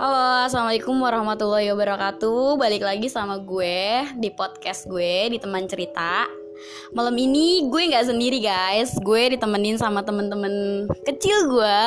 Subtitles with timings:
[0.00, 2.56] Halo, assalamualaikum warahmatullahi wabarakatuh.
[2.56, 6.24] Balik lagi sama gue di podcast gue di teman cerita.
[6.96, 11.84] Malam ini gue nggak sendiri guys, gue ditemenin sama temen-temen kecil gue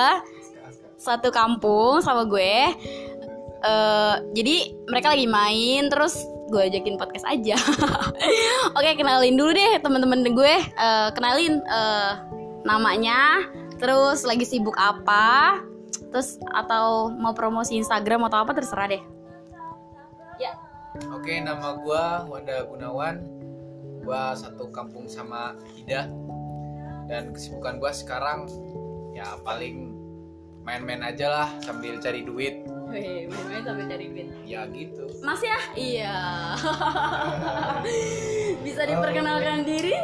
[1.01, 2.77] satu kampung sama gue.
[3.65, 6.13] Eh, jadi mereka lagi main, terus
[6.53, 7.57] gue ajakin podcast aja.
[8.77, 10.55] Oke, kenalin dulu deh temen-temen gue.
[10.61, 12.11] Eh, kenalin eh,
[12.61, 13.41] namanya,
[13.81, 15.65] terus lagi sibuk apa,
[16.13, 19.01] terus atau mau promosi Instagram atau apa terserah deh.
[20.37, 20.53] Ya.
[21.09, 23.25] Oke, nama gua Wanda Gunawan.
[24.05, 26.05] Gua satu kampung sama Hida.
[27.09, 28.45] Dan kesibukan gua sekarang
[29.17, 29.89] ya paling
[30.61, 32.61] main-main aja lah sambil cari duit.
[32.93, 34.29] Wih, main-main sambil cari duit.
[34.45, 35.09] Ya gitu.
[35.25, 35.59] Mas ya?
[35.73, 36.17] Iya.
[38.69, 39.97] Bisa diperkenalkan diri?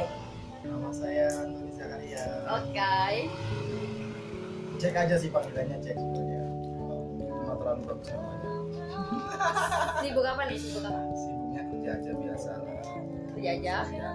[0.66, 2.26] Nama saya Antoni Zakaria.
[2.50, 3.30] Oke.
[4.80, 6.42] Cek aja sih panggilannya cek sebenarnya.
[7.20, 8.50] Cuma terlalu bagus namanya.
[10.00, 10.56] Sibuk apa nih?
[10.56, 11.00] Sibuk apa?
[11.20, 12.80] Sibuknya kerja aja biasa lah.
[13.36, 13.76] Kerja aja.
[13.92, 14.10] Ya,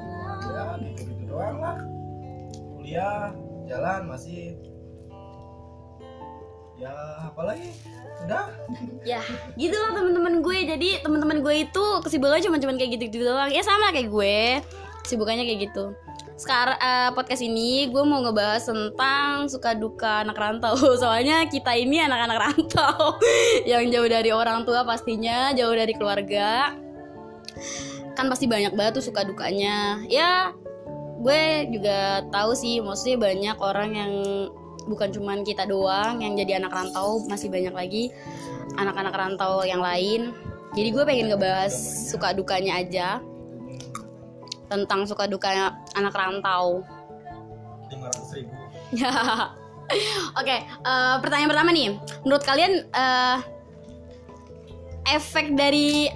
[0.48, 1.77] ya gitu-gitu doang lah.
[2.81, 3.37] Kuliah,
[3.69, 4.57] jalan masih.
[6.81, 6.97] Ya
[7.29, 7.69] apalagi?
[8.25, 8.48] Udah.
[9.05, 9.20] Ya,
[9.61, 10.59] gitu lah teman-teman gue.
[10.65, 13.53] Jadi teman-teman gue itu kesibukannya cuma cuman kayak gitu-gitu doang.
[13.53, 14.65] Ya sama kayak gue.
[15.05, 15.93] Kesibukannya kayak gitu.
[16.35, 20.75] Sekarang eh, podcast ini gue mau ngebahas tentang suka duka anak rantau.
[21.03, 23.21] Soalnya kita ini anak-anak rantau
[23.71, 26.75] yang jauh dari orang tua pastinya, jauh dari keluarga.
[28.17, 30.01] Kan pasti banyak banget tuh suka dukanya.
[30.09, 30.57] Ya,
[31.25, 34.13] gue juga tahu sih maksudnya banyak orang yang
[34.85, 38.13] bukan cuman kita doang yang jadi anak rantau masih banyak lagi
[38.77, 40.37] anak-anak rantau yang lain
[40.77, 41.73] jadi gue pengen ngebahas
[42.13, 43.25] suka dukanya aja
[44.70, 46.83] tentang suka dukanya anak rantau
[47.93, 48.53] 500 ribu.
[50.41, 53.39] oke eh, pertanyaan pertama nih menurut kalian eh,
[55.12, 56.08] efek dari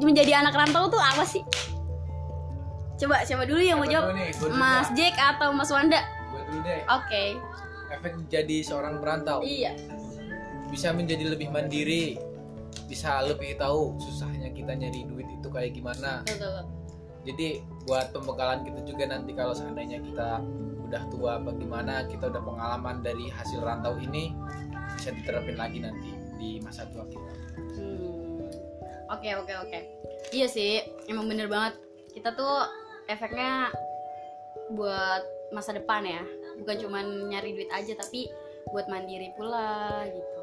[0.00, 1.44] menjadi anak rantau tuh apa sih
[2.96, 4.30] coba coba dulu yang mau Siapa jawab nih?
[4.54, 4.96] Mas dah.
[4.96, 6.80] Jack atau Mas Wanda Gua dulu deh.
[6.86, 7.24] oke
[7.92, 9.76] Efek jadi seorang perantau iya
[10.72, 12.16] bisa menjadi lebih mandiri.
[12.88, 16.24] Bisa lebih tahu susahnya kita nyari duit itu kayak gimana.
[16.24, 16.66] betul, betul.
[17.22, 20.42] Jadi buat pembekalan kita juga nanti kalau seandainya kita
[20.92, 24.34] udah tua bagaimana kita udah pengalaman dari hasil rantau ini
[24.98, 27.32] bisa diterapin lagi nanti di masa tua kita.
[27.78, 28.44] Hmm.
[29.08, 29.80] Oke oke oke.
[30.34, 31.78] Iya sih, emang bener banget.
[32.12, 32.68] Kita tuh
[33.08, 33.72] efeknya
[34.74, 35.22] buat
[35.54, 36.22] masa depan ya.
[36.60, 38.28] Bukan cuman nyari duit aja tapi
[38.72, 40.40] buat mandiri pula gitu.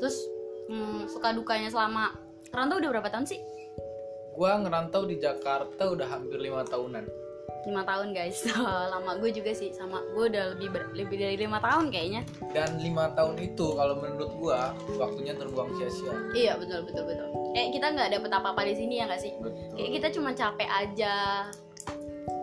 [0.00, 0.16] Terus
[0.68, 2.12] hmm, suka dukanya selama
[2.52, 3.40] rantau udah berapa tahun sih?
[4.38, 7.26] Gua ngerantau di Jakarta udah hampir lima tahunan.
[7.66, 8.46] lima tahun guys.
[8.94, 12.22] Lama gue juga sih sama gue udah lebih ber- lebih dari lima tahun kayaknya.
[12.54, 16.14] Dan lima tahun itu kalau menurut gua waktunya terbuang sia-sia.
[16.32, 17.28] Iya betul betul betul.
[17.52, 19.32] Kayak kita nggak dapet apa-apa di sini ya nggak sih?
[19.36, 19.74] Betul.
[19.74, 21.14] kayak kita cuma capek aja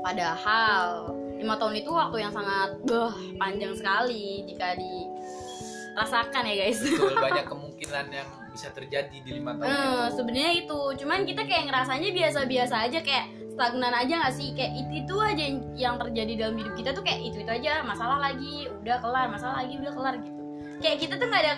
[0.04, 7.18] padahal lima tahun itu waktu yang sangat beuh, panjang sekali jika dirasakan ya guys Betul,
[7.26, 10.16] banyak kemungkinan yang bisa terjadi di lima tahun Eh, itu.
[10.16, 10.80] sebenarnya itu.
[11.04, 14.50] Cuman kita kayak ngerasanya biasa-biasa aja kayak stagnan aja nggak sih?
[14.56, 17.84] Kayak itu itu aja yang, yang terjadi dalam hidup kita tuh kayak itu itu aja.
[17.84, 19.28] Masalah lagi udah kelar.
[19.28, 20.40] Masalah lagi udah kelar gitu.
[20.80, 21.54] Kayak kita tuh nggak ada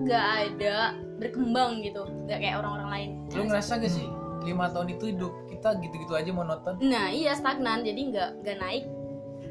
[0.00, 0.76] nggak ada
[1.16, 2.02] berkembang gitu.
[2.26, 3.10] Nggak kayak orang-orang lain.
[3.30, 4.08] Lu ngerasa gak sih
[4.40, 7.84] lima tahun itu hidup kita gitu-gitu aja monoton, nah iya stagnan.
[7.84, 8.84] Jadi nggak nggak naik.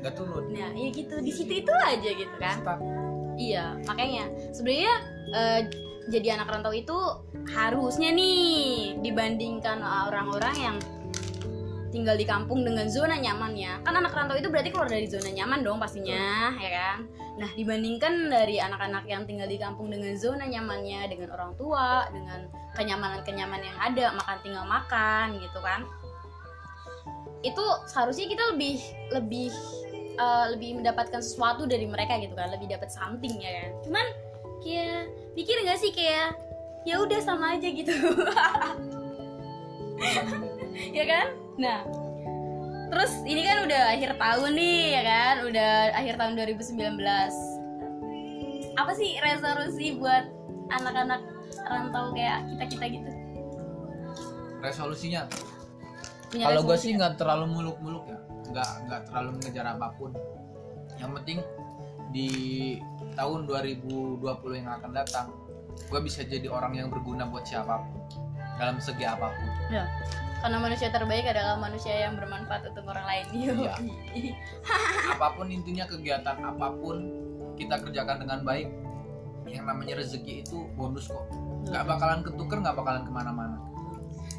[0.02, 0.50] Nggak turun.
[0.50, 1.16] nah iya gitu.
[1.22, 2.58] Di situ itu aja gitu kan.
[2.58, 2.80] Stuck.
[3.38, 4.26] Iya, makanya.
[4.52, 4.94] Sebenarnya
[5.32, 5.62] eh,
[6.10, 6.98] jadi anak rantau itu
[7.54, 10.78] harusnya nih dibandingkan orang-orang yang
[11.90, 13.82] tinggal di kampung dengan zona nyamannya.
[13.82, 16.98] Kan anak rantau itu berarti keluar dari zona nyaman dong pastinya, ya kan?
[17.42, 22.46] Nah, dibandingkan dari anak-anak yang tinggal di kampung dengan zona nyamannya, dengan orang tua, dengan
[22.78, 25.82] kenyamanan-kenyamanan yang ada, makan tinggal makan gitu kan.
[27.42, 28.78] Itu seharusnya kita lebih
[29.16, 29.50] lebih
[30.20, 34.06] eh, lebih mendapatkan sesuatu dari mereka gitu kan lebih dapat something ya kan cuman
[34.64, 36.36] kayak pikir nggak sih kayak
[36.88, 37.94] ya udah sama aja gitu.
[40.80, 41.28] Ya kan?
[41.60, 41.84] Nah
[42.90, 45.36] terus ini kan udah akhir tahun nih ya kan?
[45.44, 46.80] Udah akhir tahun 2019
[48.80, 50.24] apa sih resolusi buat
[50.72, 51.20] anak-anak
[51.68, 53.12] rantau kayak kita kita gitu?
[54.64, 55.28] Resolusinya,
[56.36, 58.20] kalau gue sih nggak terlalu muluk-muluk ya,
[58.52, 60.12] nggak nggak terlalu mengejar apa pun.
[61.00, 61.38] Yang penting
[62.10, 62.30] di
[63.14, 64.22] tahun 2020
[64.58, 65.28] yang akan datang,
[65.90, 68.00] gue bisa jadi orang yang berguna buat siapa pun
[68.60, 69.50] dalam segi apa pun.
[69.72, 69.86] Ya.
[70.40, 73.26] karena manusia terbaik adalah manusia yang bermanfaat untuk orang lain.
[73.44, 74.32] Yoi.
[75.12, 77.12] apa pun intinya kegiatan apa pun
[77.60, 78.72] kita kerjakan dengan baik
[79.52, 81.26] yang namanya rezeki itu bonus kok
[81.70, 83.58] nggak bakalan ketuker nggak bakalan ke mana-mana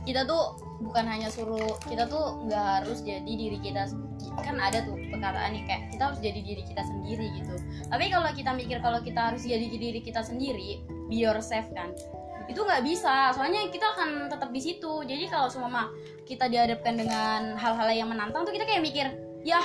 [0.06, 3.92] kita tuh bukan hanya suruh kita tuh nggak harus jadi diri kita
[4.40, 7.54] kan ada tuh perkataan nih kayak kita harus jadi diri kita sendiri gitu.
[7.92, 10.80] Tapi kalau kita mikir kalau kita harus jadi diri kita sendiri
[11.12, 11.92] be yourself kan
[12.48, 13.30] itu nggak bisa.
[13.36, 15.04] Soalnya kita akan tetap di situ.
[15.06, 15.92] Jadi kalau semua
[16.26, 19.06] kita dihadapkan dengan hal-hal yang menantang tuh kita kayak mikir
[19.46, 19.60] ya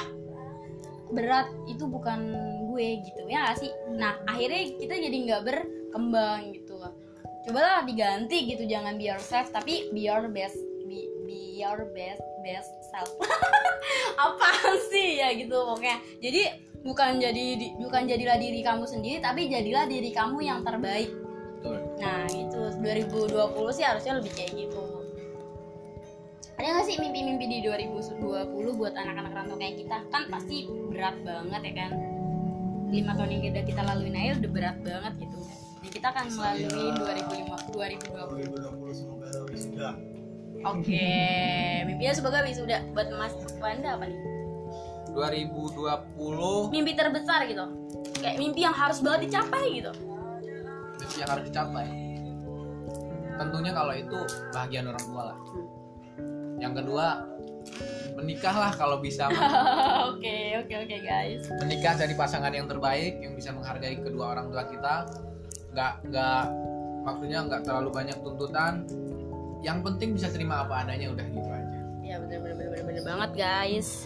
[1.09, 2.35] berat itu bukan
[2.69, 3.25] gue gitu.
[3.31, 3.71] Ya nggak sih?
[3.95, 6.75] Nah akhirnya kita jadi nggak berkembang gitu
[7.45, 10.57] cobalah diganti gitu jangan be yourself tapi be your best
[11.25, 13.09] be, your best best self.
[14.25, 14.49] Apa
[14.93, 15.19] sih?
[15.19, 15.97] Ya gitu pokoknya.
[16.21, 16.41] Jadi
[16.85, 21.09] bukan jadi di- bukan jadilah diri kamu sendiri tapi jadilah diri kamu yang terbaik.
[21.59, 21.81] Betul.
[21.97, 24.81] Nah itu 2020 sih harusnya lebih kayak gitu.
[26.55, 29.97] Ada nggak sih mimpi-mimpi di 2020 buat anak-anak rantau kayak kita?
[30.07, 31.91] Kan pasti berat banget ya kan?
[32.93, 35.37] Lima tahun yang udah kita laluin aja udah berat banget gitu.
[35.83, 39.89] Dan kita akan melalui 2005 2020 2020 semoga wisuda
[40.63, 41.07] oke
[41.89, 44.19] mimpinya semoga wisuda buat Mas Wanda apa nih?
[45.15, 47.65] 2020 mimpi terbesar gitu.
[48.19, 49.91] Kayak mimpi yang harus banget dicapai gitu.
[50.99, 51.87] Mimpi yang harus dicapai.
[53.35, 54.19] Tentunya kalau itu
[54.51, 55.37] bahagian orang tua lah.
[56.59, 57.07] Yang kedua
[58.15, 59.27] menikahlah kalau bisa.
[60.15, 61.43] Oke oke oke guys.
[61.59, 64.95] Menikah jadi pasangan yang terbaik yang bisa menghargai kedua orang tua kita.
[65.75, 66.43] Nggak nggak
[67.03, 68.87] maksudnya nggak terlalu banyak tuntutan
[69.65, 71.79] yang penting bisa terima apa adanya udah gitu aja.
[72.05, 74.05] Ya bener bener bener bener, bener banget guys.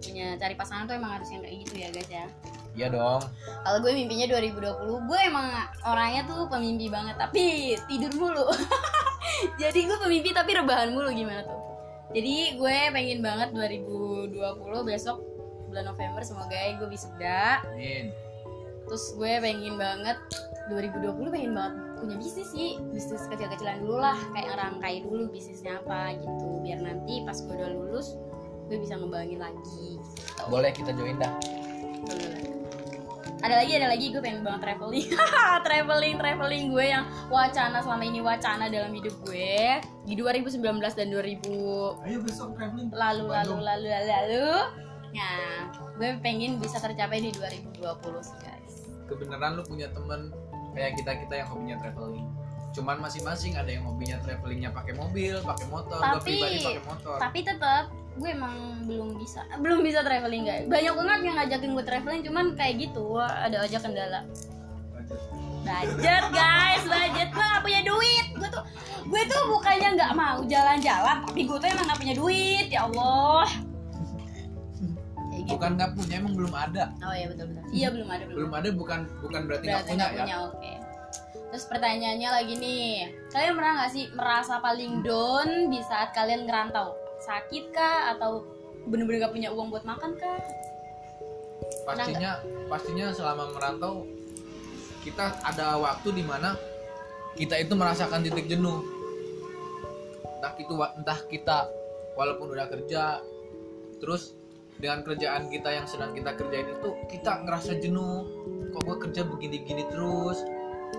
[0.00, 2.26] Punya cari pasangan tuh emang harus yang kayak gitu ya guys ya.
[2.72, 3.20] Iya dong.
[3.64, 5.46] Kalau gue mimpinya 2020 gue emang
[5.84, 8.48] orangnya tuh pemimpi banget tapi tidur mulu.
[9.60, 11.60] Jadi gue pemimpi tapi rebahan mulu gimana tuh?
[12.16, 14.32] Jadi gue pengen banget 2020
[14.88, 15.20] besok
[15.68, 18.14] bulan November semoga ya gue wisuda Amin.
[18.86, 20.16] Terus gue pengen banget
[20.72, 22.78] 2020 pengen banget punya bisnis sih.
[22.92, 26.60] Bisnis kecil-kecilan dulu lah kayak ngerangkai dulu bisnisnya apa gitu.
[26.62, 28.16] Biar nanti pas gue udah lulus
[28.66, 29.98] gue bisa ngembangin lagi.
[29.98, 30.42] Gitu.
[30.50, 31.32] boleh kita join dah.
[33.46, 35.06] Ada lagi ada lagi gue pengen banget traveling.
[35.66, 39.78] Traveling traveling gue yang wacana selama ini wacana dalam hidup gue.
[40.08, 40.62] Di 2019
[40.94, 42.90] dan 2000 ayo besok traveling.
[42.90, 44.48] Lalu lalu lalu lalu lalu.
[45.14, 47.82] Nah gue pengen bisa tercapai di 2020
[48.24, 48.74] sih guys.
[49.06, 50.34] Kebenaran lu punya temen
[50.76, 52.28] kayak kita kita yang hobinya traveling.
[52.76, 57.16] Cuman masing-masing ada yang hobinya travelingnya pakai mobil pakai motor Tapi- pribadi pakai motor.
[57.16, 57.84] tapi tetap
[58.16, 60.68] gue emang belum bisa belum bisa traveling guys.
[60.68, 64.20] Banyak banget yang ngajakin gue traveling cuman kayak gitu ada aja kendala.
[65.66, 66.24] Budget.
[66.30, 67.28] Guys budget.
[67.32, 68.26] Gue gak punya duit.
[68.38, 68.62] Gue tuh
[69.06, 73.46] gue tuh bukannya nggak mau jalan-jalan tapi gue tuh emang gak punya duit ya Allah
[75.46, 76.84] bukan nggak punya emang belum ada.
[77.02, 77.62] Oh iya betul betul.
[77.70, 78.68] Iya belum ada belum, belum ada.
[78.74, 80.22] bukan bukan berarti nggak punya ya.
[80.22, 80.72] punya oke.
[81.46, 82.90] Terus pertanyaannya lagi nih.
[83.30, 86.92] Kalian pernah nggak sih merasa paling down di saat kalian ngerantau?
[87.22, 88.12] Sakit kah?
[88.12, 88.44] Atau
[88.86, 90.38] bener-bener gak punya uang buat makan kah?
[91.86, 92.38] Pastinya
[92.70, 94.06] pastinya selama merantau
[95.02, 96.58] kita ada waktu di mana
[97.38, 98.82] kita itu merasakan titik jenuh.
[100.38, 101.58] Entah itu entah kita
[102.14, 103.20] walaupun udah kerja
[103.96, 104.35] terus
[104.76, 108.28] dengan kerjaan kita yang sedang kita kerjain itu kita ngerasa jenuh.
[108.76, 110.44] Kok gue kerja begini-gini terus?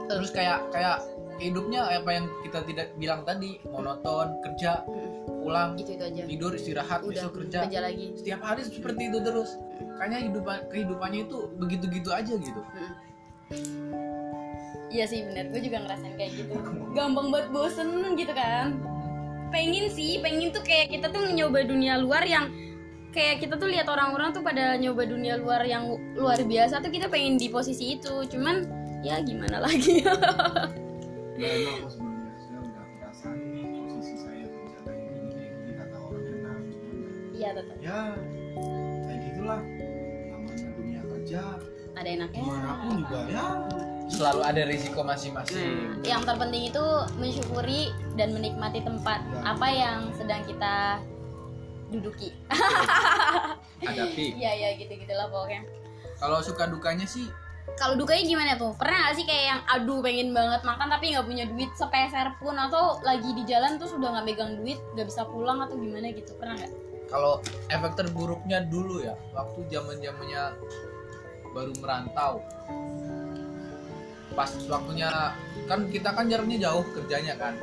[0.09, 1.05] Terus kayak kayak
[1.37, 4.81] hidupnya apa yang kita tidak bilang tadi monoton kerja
[5.47, 6.21] pulang gitu itu aja.
[6.25, 7.59] tidur istirahat udah besok kerja.
[7.69, 8.05] kerja lagi.
[8.17, 9.55] Setiap hari seperti itu terus.
[10.01, 12.61] Kayaknya hidupan kehidupannya itu begitu-gitu aja gitu.
[14.87, 16.55] Iya sih bener, gue juga ngerasain kayak gitu.
[16.95, 18.75] Gampang banget bosen gitu kan.
[19.53, 22.51] Pengen sih, pengen tuh kayak kita tuh nyoba dunia luar yang
[23.09, 27.07] Kayak kita tuh lihat orang-orang tuh pada nyoba dunia luar yang luar biasa tuh kita
[27.07, 28.25] pengen di posisi itu.
[28.27, 28.67] Cuman
[29.01, 30.03] ya gimana lagi?
[31.33, 32.85] Ya emang sebenarnya saya udah
[33.87, 36.57] posisi saya kerja kayak gini kayak gini kata orang enak
[37.31, 37.99] Iya tetap ya
[39.03, 39.61] kayak gitulah.
[40.27, 41.41] Namanya dunia kerja
[41.93, 42.41] ada enaknya.
[42.43, 43.45] gimana pun juga ya
[44.07, 45.73] selalu ada risiko masing-masing.
[45.97, 46.85] Nah, yang terpenting itu
[47.17, 49.41] mensyukuri dan menikmati tempat Ya.
[49.43, 51.01] apa yang sedang kita
[51.91, 52.29] duduki.
[53.83, 55.63] hadapi Iya iya gitu gitulah pokoknya.
[56.17, 57.29] kalau suka dukanya sih
[57.77, 58.71] Kalau dukanya gimana tuh?
[58.79, 62.55] Pernah gak sih kayak yang aduh pengen banget makan tapi nggak punya duit sepeser pun
[62.55, 66.31] atau lagi di jalan tuh sudah nggak megang duit nggak bisa pulang atau gimana gitu?
[66.39, 66.73] Pernah nggak?
[67.07, 67.39] kalau
[67.71, 70.43] efek terburuknya dulu ya waktu zaman zamannya
[71.55, 72.43] baru merantau
[74.35, 75.09] pas waktunya
[75.65, 77.55] kan kita kan jaraknya jauh kerjanya kan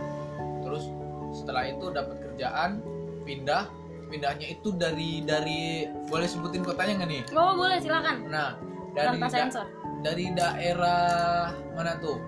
[0.64, 0.88] terus
[1.36, 2.80] setelah itu dapat kerjaan
[3.22, 3.68] pindah
[4.14, 7.22] pindahnya itu dari dari boleh sebutin kotanya nggak nih?
[7.34, 8.30] Oh boleh silakan.
[8.30, 8.54] Nah
[8.94, 9.66] dari tanpa da- sensor.
[10.06, 12.22] dari daerah mana tuh?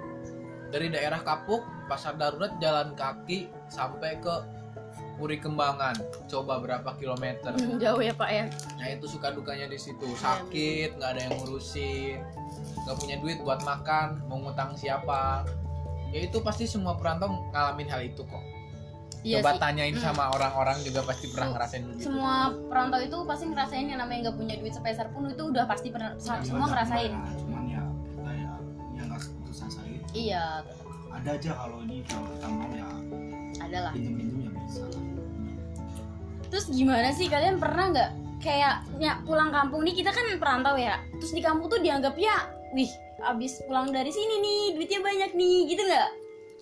[0.75, 4.35] Dari daerah Kapuk pasar darurat jalan kaki sampai ke
[5.15, 5.95] Puri Kembangan.
[6.27, 7.55] Coba berapa kilometer?
[7.55, 8.45] Hmm, jauh ya pak ya?
[8.83, 10.11] Nah itu suka dukanya di situ.
[10.19, 12.19] Sakit nggak ada yang ngurusin
[12.83, 15.47] nggak punya duit buat makan mau ngutang siapa.
[16.11, 18.56] Ya itu pasti semua perantau ngalamin hal itu kok
[19.27, 19.61] iya coba sih.
[19.61, 20.05] tanyain Hmm.
[20.05, 24.37] sama orang-orang juga pasti pernah ngerasain begitu semua perantau itu pasti ngerasain yang namanya nggak
[24.37, 27.11] punya duit sepeser pun itu udah pasti pernah Ya, semua ada ngerasain.
[27.11, 28.53] gimana, cuman ya kita ya
[28.95, 30.45] ya nggak seputus asa itu iya.
[31.09, 32.89] Ada aja kalau ini kalau kita mau ya
[33.59, 35.03] adalah pinjam pinjam ya bisa lah.
[36.47, 41.03] Terus gimana sih kalian pernah nggak kayak ya, pulang kampung nih kita kan perantau ya
[41.13, 42.93] terus di kampung tuh dianggap ya wih
[43.25, 46.09] abis pulang dari sini nih duitnya banyak nih gitu nggak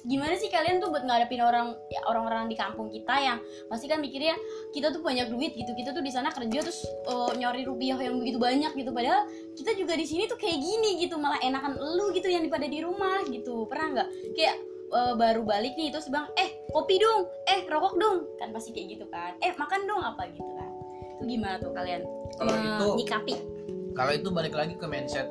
[0.05, 3.99] gimana sih kalian tuh buat ngadepin orang ya, orang-orang di kampung kita yang pasti kan
[3.99, 4.37] mikirnya
[4.69, 8.21] kita tuh banyak duit gitu kita tuh di sana kerja terus eh, nyari rupiah yang
[8.21, 8.93] begitu banyak gitu.
[8.93, 9.25] Padahal
[9.57, 12.85] kita juga di sini tuh kayak gini gitu malah enakan lu gitu yang daripada di
[12.85, 13.65] rumah gitu.
[13.65, 14.09] Pernah nggak?
[14.37, 14.57] Kayak
[14.93, 18.17] eh, baru balik nih terus bang eh kopi dong eh rokok dong.
[18.37, 19.41] Kan pasti kayak gitu kan.
[19.41, 20.69] Eh makan dong apa gitu kan.
[21.17, 22.05] Itu gimana tuh kalian
[22.37, 23.35] Kalau eh, itu- nyikapi?
[23.95, 25.31] kalau itu balik lagi ke mindset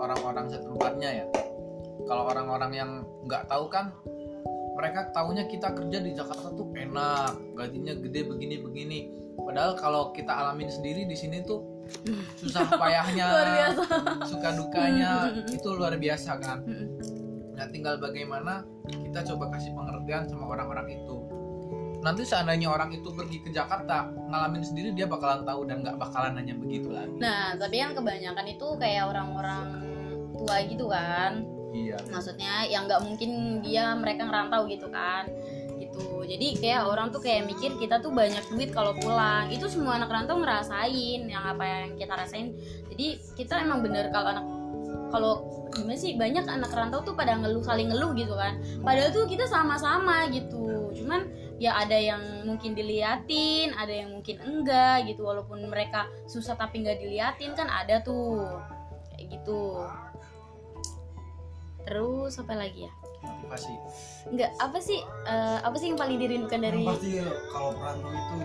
[0.00, 1.26] orang-orang setempatnya ya.
[2.06, 2.90] Kalau orang-orang yang
[3.24, 3.90] nggak tahu kan
[4.74, 9.00] mereka taunya kita kerja di Jakarta tuh enak gajinya gede begini begini.
[9.38, 11.62] Padahal kalau kita alamin sendiri di sini tuh
[12.38, 13.82] susah payahnya luar biasa.
[14.26, 15.10] suka dukanya
[15.46, 16.58] itu luar biasa kan.
[17.54, 21.16] Nah tinggal bagaimana kita coba kasih pengertian sama orang-orang itu.
[22.02, 26.34] Nanti seandainya orang itu pergi ke Jakarta ngalamin sendiri dia bakalan tahu dan nggak bakalan
[26.34, 27.14] nanya begitu lagi.
[27.22, 29.86] Nah tapi yang kebanyakan itu kayak orang-orang
[30.34, 35.26] tua gitu kan iya maksudnya yang nggak mungkin dia mereka ngerantau gitu kan
[35.94, 36.26] gitu.
[36.26, 39.50] Jadi kayak orang tuh kayak mikir kita tuh banyak duit kalau pulang.
[39.50, 42.54] Itu semua anak rantau ngerasain yang apa yang kita rasain.
[42.90, 44.46] Jadi kita emang bener kalau anak
[45.14, 45.34] kalau
[45.70, 48.58] gimana sih banyak anak rantau tuh pada ngeluh saling ngeluh gitu kan.
[48.82, 50.90] Padahal tuh kita sama-sama gitu.
[50.94, 51.30] Cuman
[51.62, 55.22] ya ada yang mungkin diliatin ada yang mungkin enggak gitu.
[55.22, 58.58] Walaupun mereka susah tapi nggak diliatin kan ada tuh.
[59.14, 59.86] Kayak gitu
[61.84, 62.92] terus apa lagi ya?
[63.20, 63.72] Motivasi.
[64.26, 67.10] Enggak, apa sih eh, apa sih yang paling dirindukan dari yang pasti
[67.48, 68.36] kalau perantau itu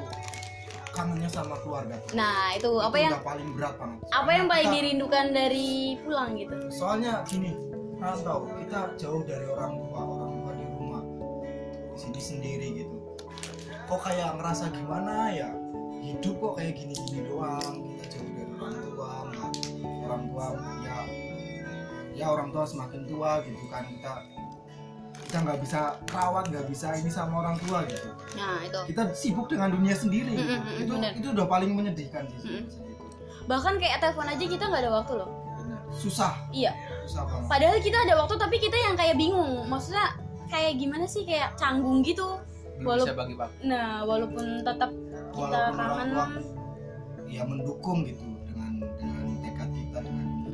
[0.90, 1.96] kangennya sama keluarga.
[2.02, 2.12] Tuh.
[2.14, 3.98] Nah, itu apa Itu yang udah paling berat banget.
[4.02, 5.70] apa Karena yang paling kita- dirindukan dari
[6.00, 6.56] pulang gitu?
[6.70, 7.52] soalnya gini
[7.96, 11.04] perantau kita jauh dari orang tua orang tua di rumah
[11.92, 12.96] di sini sendiri gitu.
[13.86, 15.50] Kok kayak ngerasa gimana ya?
[16.00, 19.50] Hidup kok kayak gini-gini doang kita jauh dari orang tua nggak
[20.02, 20.46] orang tua
[20.80, 20.89] ya
[22.20, 24.12] ya orang tua semakin tua gitu kan kita
[25.22, 28.80] kita nggak bisa rawat nggak bisa ini sama orang tua gitu Nah, itu.
[28.88, 30.42] kita sibuk dengan dunia sendiri gitu.
[30.44, 31.12] Mm, mm, mm, itu bener.
[31.16, 32.60] itu udah paling menyedihkan sih Mm.
[32.60, 32.78] itu.
[33.46, 35.30] Bahkan kayak telepon aja kita nggak ada waktu loh.
[35.56, 35.80] Bener.
[35.92, 36.72] susah Iya.
[37.04, 39.66] susah banget Padahal kita ada waktu tapi kita yang kayak bingung.
[39.66, 40.06] Maksudnya
[40.48, 42.26] kayak gimana sih kayak canggung gitu.
[42.76, 44.88] belum Walau- bisa bagi waktu Nah, walaupun tetap
[45.30, 46.26] kita walaupun orang kangen tua
[47.28, 49.29] ya mendukung gitu dengan dengan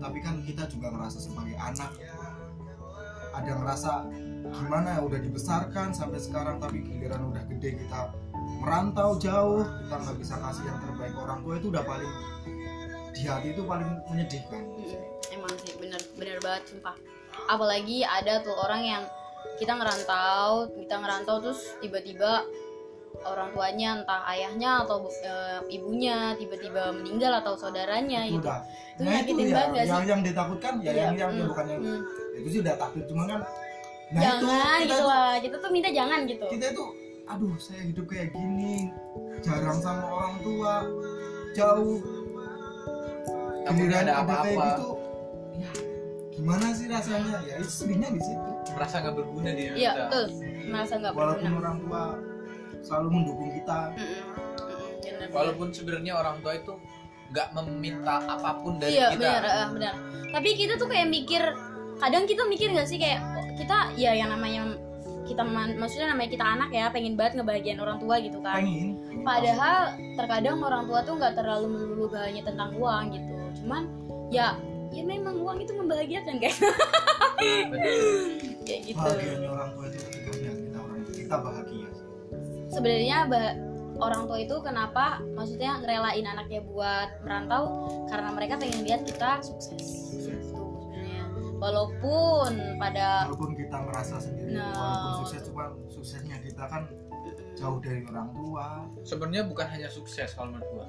[0.06, 1.90] tapi kan kita juga ngerasa sebagai anak
[3.34, 3.92] ada ngerasa
[4.54, 8.14] gimana ya udah dibesarkan sampai sekarang tapi giliran udah gede kita
[8.62, 12.14] merantau jauh kita nggak bisa kasih yang terbaik orang tua itu udah paling
[13.18, 15.34] di hati itu paling menyedihkan Mm-mm.
[15.34, 16.96] emang sih bener bener banget sumpah.
[17.52, 19.04] Apalagi ada tuh orang yang
[19.56, 22.44] kita ngerantau, kita ngerantau terus tiba-tiba
[23.26, 28.50] orang tuanya entah ayahnya atau eh, ibunya tiba-tiba meninggal atau saudaranya itu gitu.
[28.96, 30.10] Itu nah itu nyakitin ya banget yang sih?
[30.10, 32.02] yang ditakutkan ya Iya, yang yang mm, bukan yang mm.
[32.40, 33.40] itu sih udah takut cuman kan
[34.06, 36.46] nah jangan itu kita gitu tuh- lah kita tuh minta jangan gitu.
[36.48, 36.84] kita itu
[37.26, 38.94] aduh saya hidup kayak gini
[39.42, 40.74] jarang sama orang tua
[41.52, 41.98] jauh.
[43.66, 44.66] Giliran ada kayak apa-apa.
[44.70, 44.90] gitu
[45.58, 45.72] ya
[46.36, 47.36] gimana sih rasanya?
[47.48, 48.50] Ya itu sedihnya di situ.
[48.76, 50.26] Merasa nggak berguna di iya betul.
[50.70, 52.04] Merasa nggak walaupun berguna orang tua
[52.86, 53.80] selalu mendukung kita.
[55.34, 56.74] Walaupun sebenarnya orang tua itu
[57.34, 59.18] nggak meminta apa pun dari iya kita.
[59.18, 59.94] benar eh, benar.
[60.30, 61.42] Tapi kita tuh kayak mikir
[61.98, 64.78] kadang kita mikir nggak sih kayak oh, kita ya yang namanya
[65.26, 68.62] kita man- maksudnya namanya kita anak ya pengen banget ngebahagiain orang tua gitu kan.
[68.62, 68.90] Pengen.
[69.26, 73.34] Padahal terkadang orang tua tuh nggak terlalu melulu hanya tentang uang gitu.
[73.66, 73.90] Cuman
[74.30, 74.54] ya
[74.94, 76.56] ya memang uang itu membahagiakan kayak
[77.74, 78.00] Betul.
[78.70, 79.02] kayak gitu.
[79.02, 79.98] Bahagianya orang tua itu
[80.30, 81.75] kita orang kita bahagia.
[82.76, 83.32] Sebenarnya
[84.04, 87.64] orang tua itu kenapa maksudnya ngerelain anaknya buat merantau?
[88.12, 90.12] Karena mereka pengen lihat kita sukses.
[90.12, 90.66] Gitu
[91.56, 94.76] walaupun pada walaupun kita ngerasa sendiri Nah.
[94.76, 96.84] walaupun sukses cuma suksesnya kita kan
[97.56, 98.84] jauh dari orang tua.
[99.08, 100.88] Sebenarnya bukan hanya sukses kalau menurut gua.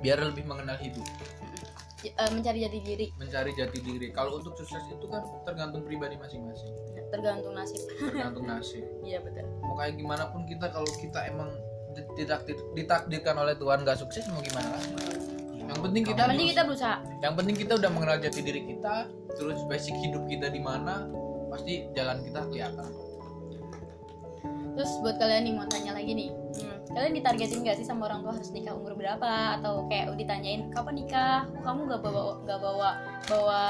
[0.00, 1.04] Biar lebih mengenal hidup.
[2.00, 3.06] Eh, mencari jati diri.
[3.20, 4.08] Mencari jati diri.
[4.08, 6.72] Kalau untuk sukses itu kan tergantung pribadi masing-masing
[7.08, 7.82] tergantung nasib.
[7.96, 8.84] Tergantung nasib.
[9.04, 9.46] Iya betul.
[9.64, 11.50] Mau kayak gimana pun kita kalau kita emang
[12.14, 12.46] tidak
[12.78, 14.78] ditakdirkan oleh Tuhan gak sukses mau gimana?
[14.78, 15.18] Lagi
[15.68, 16.96] yang penting kita yang penting kita berusaha.
[17.20, 19.04] yang penting kita udah mengenal jati diri kita
[19.36, 21.04] terus basic hidup kita di mana
[21.52, 22.88] pasti jalan kita kelihatan.
[24.78, 26.30] Terus buat kalian nih mau tanya lagi nih.
[26.30, 29.58] Hmm, kalian ditargetin gak sih sama orang tua harus nikah umur berapa?
[29.58, 31.50] Atau kayak ditanyain kapan nikah?
[31.66, 32.90] Kamu gak bawa gak bawa
[33.26, 33.62] bawa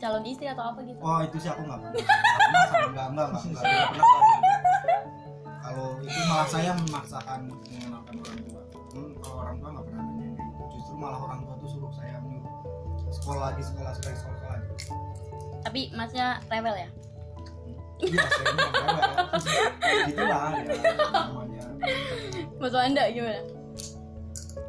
[0.00, 0.98] calon istri atau apa gitu?
[0.98, 1.94] Oh itu sih aku nggak pernah.
[2.00, 4.02] Nggak sama- nggak nggak nggak pernah gitu.
[5.60, 8.62] kalau itu malah saya memaksakan mengenalkan orang tua.
[8.90, 10.62] Hmm, kalau orang tua nggak pernah nanya gitu.
[10.74, 12.54] Justru malah orang tua tuh suruh saya nyuruh
[13.12, 14.56] sekolah lagi sekolah sekali sekolah sekolah.
[14.56, 14.68] Lagi
[15.60, 16.88] tapi masnya rebel ya?
[18.00, 19.12] Iya saya bilang rewel.
[20.08, 20.62] Gitulah ya
[21.12, 21.64] namanya.
[22.56, 23.40] Mas anda gimana?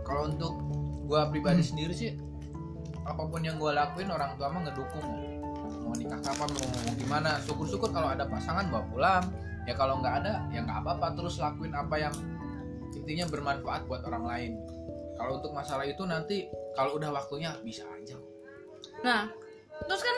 [0.04, 0.54] Kalau untuk
[1.08, 2.12] gua pribadi sendiri sih
[3.06, 5.08] apa pun yang gua lakuin orang tua mah ngedukung.
[5.82, 7.32] Mau nikah kapan mau, mau gimana.
[7.44, 9.24] Syukur-syukur kalau ada pasangan bawa pulang.
[9.70, 11.18] Ya kalau nggak ada ya nggak apa-apa.
[11.18, 12.14] Terus lakuin apa yang
[12.94, 14.52] intinya bermanfaat buat orang lain.
[15.18, 18.18] Kalau untuk masalah itu nanti kalau udah waktunya bisa aja.
[19.06, 19.30] Nah
[19.86, 20.18] terus kan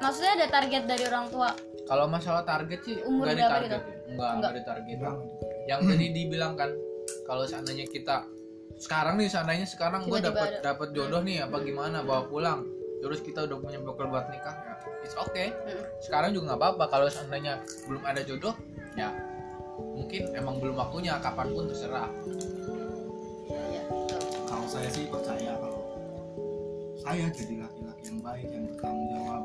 [0.00, 1.50] maksudnya ada target dari orang tua?
[1.84, 3.80] Kalau masalah target sih Umur nggak berapa ditarget.
[3.84, 3.92] gitu?
[4.14, 5.18] nggak ditarget bilang
[5.68, 6.70] yang tadi dibilang kan
[7.28, 8.24] kalau seandainya kita
[8.78, 12.66] sekarang nih seandainya sekarang gue dapat dapat jodoh nih apa gimana bawa pulang.
[13.04, 15.52] Terus kita udah punya bekal buat nikah ya it's okay.
[15.68, 15.84] Mm.
[16.00, 18.56] sekarang juga nggak apa-apa kalau seandainya belum ada jodoh
[18.96, 19.12] ya
[19.76, 22.08] mungkin emang belum waktunya kapan pun terserah.
[23.50, 24.22] Iya, betul.
[24.48, 25.82] kalau saya sih percaya kalau
[27.04, 29.44] saya jadi laki-laki yang baik yang bertanggung jawab.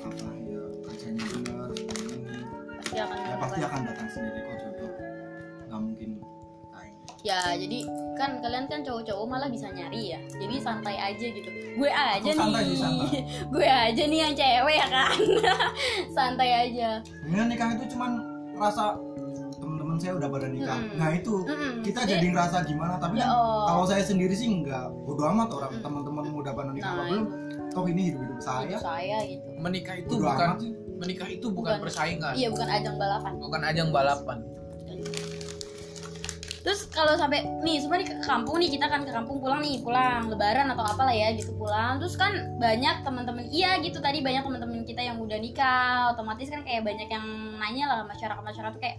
[0.00, 2.40] Apa ya kerjanya benar ini
[2.82, 4.40] pasti akan ya pasti akan datang sendiri
[7.20, 7.78] ya jadi
[8.14, 10.20] kan kalian kan cowok-cowok malah bisa nyari ya.
[10.30, 11.48] Jadi santai aja gitu.
[11.72, 12.68] Gue aja Aku santai nih.
[12.70, 13.20] sih, santai.
[13.52, 15.16] gue aja nih yang cewek ya kan.
[16.16, 16.90] Santai aja.
[17.22, 18.10] Ini nikah itu cuman
[18.54, 18.96] rasa
[19.54, 20.76] teman-teman saya udah pada nikah.
[20.78, 20.96] Mm-mm.
[20.96, 21.72] nah itu Mm-mm.
[21.80, 23.64] kita Jadi- jadi ngerasa gimana tapi Ya, oh.
[23.66, 25.82] kalau saya sendiri sih nggak bodo amat orang Mm.
[25.82, 27.24] teman-teman udah pada nikah Nah, apa belum
[27.70, 29.46] toh ini hidup hidup saya saya gitu.
[29.54, 30.72] Menikah itu bodo bukan amat sih.
[30.94, 31.82] menikah itu bukan, Bukan.
[31.82, 32.32] persaingan.
[32.34, 33.32] Iya bukan ajang balapan.
[33.38, 34.38] Bukan ajang balapan
[36.60, 40.28] terus kalau sampai nih sebenarnya ke kampung nih kita kan ke kampung pulang nih pulang
[40.28, 41.96] lebaran atau apalah ya gitu pulang.
[41.98, 46.60] Terus kan banyak teman-teman iya gitu tadi banyak teman-teman kita yang udah nikah otomatis kan
[46.62, 47.24] kayak banyak yang
[47.56, 48.98] nanya lah masyarakat masyarakat tuh kayak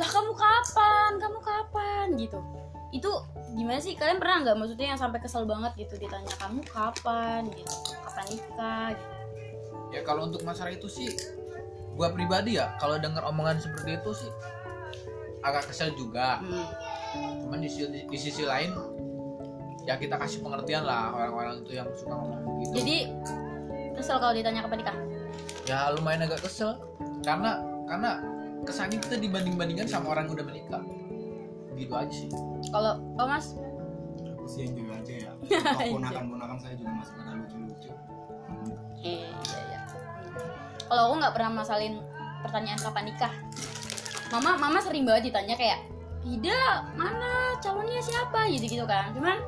[0.00, 1.10] lah kamu kapan?
[1.20, 2.06] Kamu kapan?
[2.16, 2.38] Gitu.
[2.90, 3.10] Itu
[3.52, 3.92] gimana sih?
[3.98, 4.56] Kalian pernah nggak?
[4.56, 7.50] Maksudnya yang sampai kesel banget gitu ditanya kamu kapan?
[7.52, 7.74] Gitu.
[8.00, 8.88] Kapan nikah?
[8.94, 9.14] Gitu.
[9.90, 11.10] Ya kalau untuk masalah itu sih
[11.98, 14.30] gua pribadi ya kalau dengar omongan seperti itu sih
[15.44, 16.40] agak kesel juga.
[16.40, 16.68] Hmm.
[17.16, 18.70] Cuman di sisi, di sisi lain
[19.88, 22.96] ya kita kasih pengertian lah orang-orang itu yang suka ngomong begitu jadi
[24.00, 24.96] kesel kalau ditanya kapan nikah?
[25.68, 26.80] Ya lumayan agak kesel.
[27.20, 28.10] Karena karena
[28.64, 30.82] kesannya kita dibanding bandingkan sama orang yang udah menikah.
[31.76, 32.30] Gitu aja sih.
[32.72, 33.60] Kalau oh mas?
[34.24, 35.32] Aku sih enjoy aja ya.
[35.94, 37.90] Ponakan ponakan saya juga masih pada lucu-lucu.
[39.00, 39.80] Eh, iya, iya.
[40.88, 41.94] Kalau aku nggak pernah masalin
[42.40, 43.34] pertanyaan kapan nikah.
[44.30, 45.82] Mama, mama sering banget ditanya kayak,
[46.24, 48.48] Ida, mana calonnya siapa?
[48.52, 49.12] Gitu gitu kan.
[49.16, 49.40] Cuman,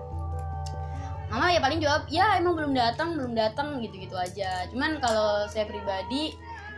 [1.28, 4.68] mama ya paling jawab, ya emang belum datang, belum datang gitu gitu aja.
[4.72, 6.32] Cuman kalau saya pribadi,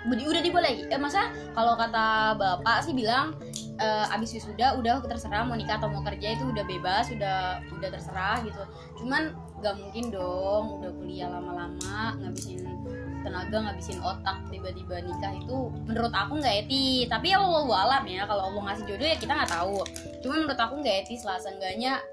[0.05, 0.91] udah dibolehin.
[0.93, 3.39] Eh, masa kalau kata bapak sih bilang,
[3.81, 7.89] eh, abis wisuda udah terserah mau nikah atau mau kerja itu udah bebas, udah udah
[7.89, 8.63] terserah gitu.
[9.01, 9.33] Cuman
[9.65, 12.84] gak mungkin dong udah kuliah lama-lama ngabisin
[13.25, 18.23] tenaga ngabisin otak tiba-tiba nikah itu menurut aku nggak etis tapi ya Allah alam ya
[18.29, 19.81] kalau Allah ngasih jodoh ya kita nggak tahu.
[20.21, 22.05] Cuma menurut aku nggak etis lah seenggaknya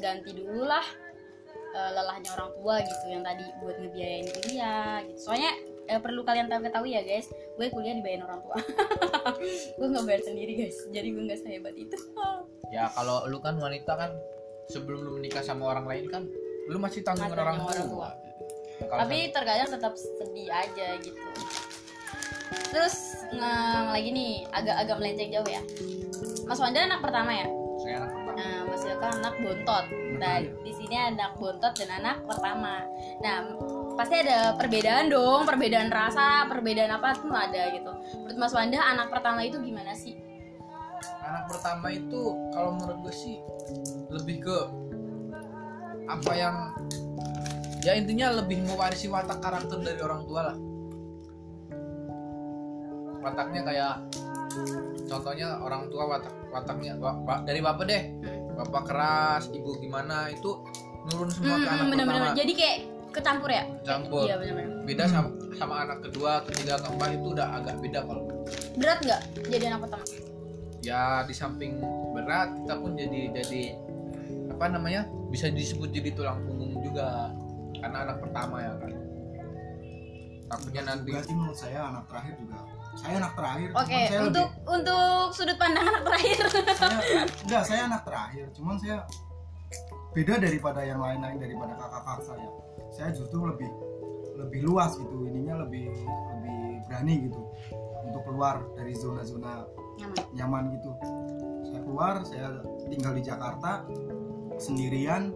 [0.00, 0.82] ganti dulu lah
[1.76, 5.20] eh, lelahnya orang tua gitu yang tadi buat ngebiayain kuliah gitu.
[5.20, 5.52] Soalnya
[5.84, 8.58] eh, perlu kalian tahu ketahui ya guys gue kuliah dibayarin orang tua.
[9.78, 10.76] Gue nggak bayar sendiri guys.
[10.90, 11.96] Jadi gue nggak sehebat itu.
[12.74, 14.10] Ya kalau lu kan wanita kan
[14.66, 16.26] sebelum lu menikah sama orang lain kan
[16.66, 18.10] lu masih tanggung orang, orang tua, tua.
[18.80, 21.28] Ya, kalau tapi terkadang tetap sedih aja gitu.
[22.74, 22.96] Terus
[23.30, 25.62] nge- lagi nih agak-agak melenceng jauh ya.
[26.44, 27.46] Mas Wanda anak pertama ya?
[27.80, 28.34] Saya anak pertama.
[28.34, 29.84] Nah Mas Yoka anak bontot.
[30.18, 32.82] Nah di sini anak bontot dan anak pertama.
[33.22, 33.34] Nah
[33.94, 37.92] pasti ada perbedaan dong perbedaan rasa perbedaan apa tuh ada gitu.
[38.26, 40.18] Menurut Mas Wanda anak pertama itu gimana sih?
[41.24, 43.36] Anak pertama itu kalau menurut gue sih
[44.12, 44.56] lebih ke
[46.04, 46.56] apa yang
[47.84, 50.56] ya intinya lebih mewarisi watak karakter dari orang tua lah
[53.20, 53.94] wataknya kayak
[55.04, 58.56] contohnya orang tua watak wataknya wa- wa- dari bapak deh Hmm.
[58.56, 60.60] bapak keras ibu gimana itu
[61.04, 62.20] nurun semua ke Hmm, anak bener-bener.
[62.22, 62.76] pertama Jadi kayak
[63.10, 63.64] kecampur ya?
[63.82, 64.24] Campur.
[64.24, 64.70] Iya benar-benar.
[64.84, 68.22] beda sama sama anak kedua ketiga keempat itu udah agak beda kalau
[68.74, 70.04] Berat nggak jadi anak pertama?
[70.80, 71.80] ya di samping
[72.12, 73.62] berat kita pun jadi jadi
[74.50, 77.32] apa namanya bisa disebut jadi tulang punggung juga
[77.84, 78.92] karena anak pertama ya kan
[80.48, 82.56] takutnya nanti juga sih menurut saya anak terakhir juga
[82.94, 86.44] saya anak terakhir Oke, saya untuk untuk sudut pandang anak terakhir.
[86.46, 88.96] lebih, saya enggak saya anak terakhir cuman saya
[90.16, 92.48] beda daripada yang lain-lain daripada kakak-kakak saya
[92.88, 93.68] saya justru lebih
[94.40, 95.92] lebih luas gitu ininya lebih
[96.40, 97.40] lebih berani gitu
[98.00, 99.68] untuk keluar dari zona-zona
[100.00, 100.22] Nyaman.
[100.32, 100.90] nyaman gitu
[101.68, 102.48] saya keluar saya
[102.88, 103.84] tinggal di Jakarta
[104.56, 105.34] sendirian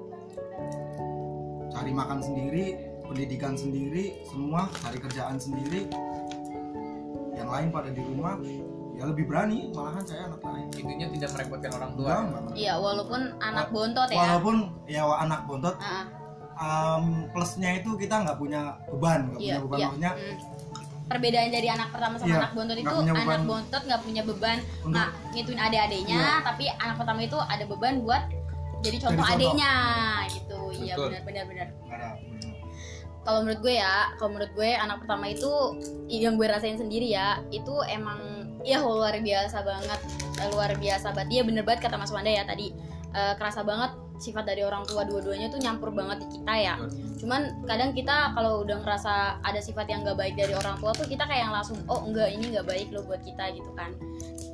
[1.68, 2.64] cari makan sendiri
[3.04, 5.88] pendidikan sendiri semua cari kerjaan sendiri
[7.35, 8.37] yang lain pada di rumah
[8.98, 12.54] ya lebih berani malahan saya anak lain intinya tidak merepotkan orang tua Enggak, ya.
[12.59, 14.18] Iya, walaupun anak bontot ya.
[14.18, 14.57] walaupun
[14.90, 16.04] ya anak bontot Ah,
[16.59, 19.87] um, plusnya itu kita nggak punya beban nggak iya, punya beban iya.
[19.88, 20.57] maksudnya Hmm.
[21.09, 24.92] Perbedaan dari anak pertama sama Iya, anak bontot itu anak bontot nggak punya beban Untuk-
[24.92, 26.33] nggak ngituin adik-adiknya, Iya.
[26.44, 28.22] tapi anak pertama itu ada beban buat
[28.82, 29.34] jadi contoh Jadi contoh.
[29.34, 29.74] adiknya
[30.32, 30.58] gitu.
[30.78, 31.68] Iya benar-benar benar.
[33.28, 35.52] Kalau menurut gue ya, kalau menurut gue anak pertama itu
[36.08, 40.00] yang gue rasain sendiri ya, itu emang ya luar biasa banget,
[40.48, 41.28] luar biasa banget.
[41.28, 42.72] Dia bener banget kata Mas Wanda ya tadi
[43.12, 46.74] eh, kerasa banget sifat dari orang tua dua-duanya tuh nyampur banget di kita ya.
[47.18, 51.07] Cuman kadang kita kalau udah ngerasa ada sifat yang gak baik dari orang tua tuh
[51.07, 53.94] kita kayak yang langsung oh enggak ini nggak baik loh buat kita gitu kan.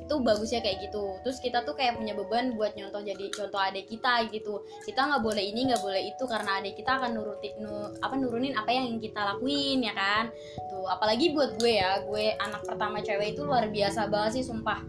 [0.05, 1.17] Itu bagusnya kayak gitu.
[1.25, 4.61] Terus kita tuh kayak punya beban buat nyontoh jadi contoh adik kita gitu.
[4.85, 8.53] Kita nggak boleh ini nggak boleh itu karena adik kita akan nurutin nu- apa nurunin
[8.53, 10.29] apa yang kita lakuin ya kan.
[10.69, 14.79] Tuh apalagi buat gue ya, gue anak pertama cewek itu luar biasa banget sih sumpah.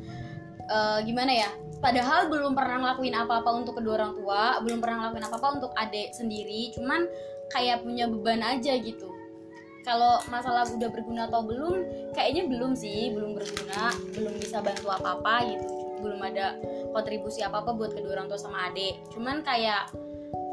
[0.67, 1.51] Eh, gimana ya?
[1.77, 6.13] Padahal belum pernah ngelakuin apa-apa untuk kedua orang tua, belum pernah ngelakuin apa-apa untuk adik
[6.17, 7.05] sendiri, cuman
[7.53, 9.13] kayak punya beban aja gitu.
[9.87, 11.87] Kalau masalah udah berguna atau belum,
[12.17, 15.67] kayaknya belum sih, belum berguna, belum bisa bantu apa-apa gitu.
[16.03, 16.59] Belum ada
[16.91, 18.99] kontribusi apa-apa buat kedua orang tua sama adik.
[19.15, 19.95] Cuman kayak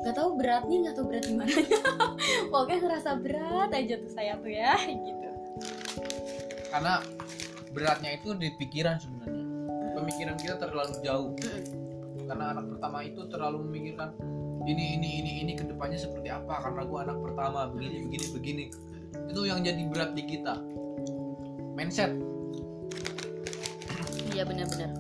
[0.06, 1.50] gak tahu beratnya, gak tahu berat gimana.
[2.54, 5.30] Pokoknya ngerasa berat aja tuh saya tuh ya, gitu.
[6.74, 7.06] karena
[7.70, 9.43] beratnya itu di pikiran sebenarnya
[10.04, 11.32] pemikiran kita terlalu jauh.
[12.28, 14.12] Karena anak pertama itu terlalu memikirkan
[14.64, 16.60] ini ini ini ini ke depannya seperti apa?
[16.60, 18.66] Karena gua anak pertama begini begini begini.
[19.32, 20.60] Itu yang jadi berat di kita.
[21.74, 22.12] Mindset.
[24.36, 24.92] Iya benar-benar.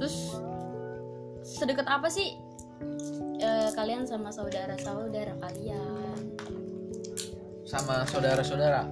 [0.00, 0.16] Terus
[1.44, 2.36] sedekat apa sih
[3.40, 6.18] eh, kalian sama saudara-saudara kalian?
[7.74, 8.86] sama saudara-saudara?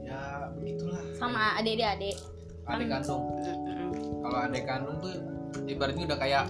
[0.00, 1.02] Ya begitulah.
[1.20, 2.16] Sama adik-adik.
[2.66, 3.36] adik kandung.
[3.36, 3.65] Mm-mm.
[4.26, 5.14] Kalau adik kandung tuh
[5.70, 6.44] ibaratnya udah kayak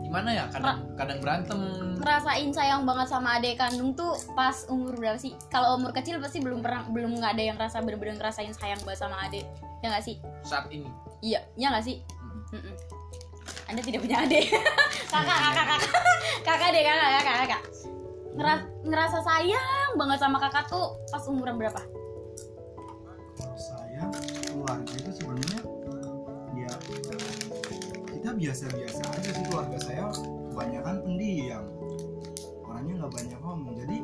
[0.00, 1.60] gimana ya kadang kadang berantem
[2.00, 5.36] Ngerasain sayang banget sama adik kandung tuh pas umur berapa sih?
[5.52, 9.04] Kalau umur kecil pasti belum pernah belum nggak ada yang rasa bener-bener ngerasain sayang banget
[9.04, 9.44] sama adik.
[9.84, 10.16] Ya nggak sih?
[10.40, 10.88] saat ini
[11.20, 12.00] Iya, ya nggak sih?
[12.00, 12.56] Mm.
[12.56, 12.74] Mm-mm.
[13.68, 14.48] Anda tidak punya adik.
[15.12, 15.90] kakak, kakak, kakak.
[16.48, 17.62] Kakak deh, kakak, kakak, kakak.
[18.32, 21.84] Ngeras- ngerasa sayang banget sama kakak tuh pas umuran berapa?
[23.40, 24.04] kalau saya
[24.44, 25.10] keluarga itu
[28.30, 30.06] kita biasa-biasa aja sih keluarga saya
[30.54, 31.66] kebanyakan pendiam
[32.62, 33.96] orangnya nggak banyak ngomong jadi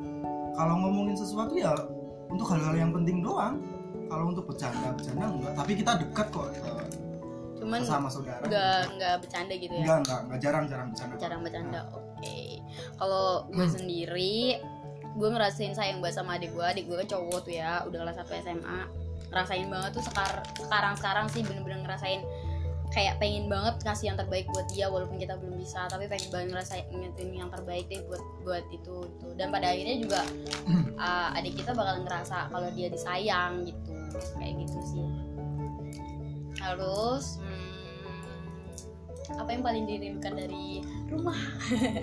[0.58, 1.70] kalau ngomongin sesuatu ya
[2.26, 3.62] untuk hal-hal yang penting doang
[4.10, 6.90] kalau untuk bercanda bercanda enggak tapi kita dekat kok eh,
[7.62, 9.78] Cuman sama saudara nggak nggak bercanda gitu ya?
[9.86, 11.80] enggak enggak enggak jarang-jarang bercanda Jarang bercanda.
[11.94, 12.38] Oke.
[12.98, 14.38] Kalau gue sendiri,
[15.14, 16.66] gue ngerasain sayang banget sama adik gue.
[16.66, 18.80] Adik gue kan cowok tuh ya, udah kelas 1 SMA.
[19.30, 22.20] Ngerasain banget tuh sekar sekarang sekarang sih bener-bener ngerasain
[22.94, 26.46] kayak pengen banget ngasih yang terbaik buat dia walaupun kita belum bisa tapi pengen banget
[26.54, 26.86] ngerasain
[27.34, 30.20] yang terbaik deh buat buat itu itu dan pada akhirnya juga
[31.06, 33.92] uh, adik kita bakal ngerasa kalau dia disayang gitu.
[34.38, 35.06] Kayak gitu sih.
[36.56, 41.36] Terus hmm, apa yang paling dirindukan dari rumah?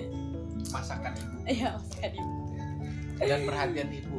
[0.73, 1.37] Masakan ibu.
[1.47, 2.19] Ya sekali
[3.21, 4.17] dan perhatian ibu.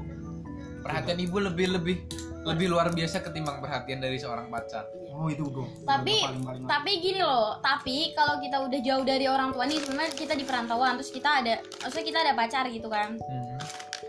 [0.85, 1.97] Perhatian ibu lebih lebih
[2.45, 4.85] lebih luar biasa ketimbang perhatian dari seorang pacar.
[5.11, 9.05] Oh itu dong Tapi- Itu paling paling tapi gini loh tapi kalau kita udah jauh
[9.05, 12.65] dari orang tua nih sebenarnya kita di perantauan terus kita ada maksudnya kita ada pacar
[12.69, 13.15] gitu kan.
[13.15, 13.59] Hmm.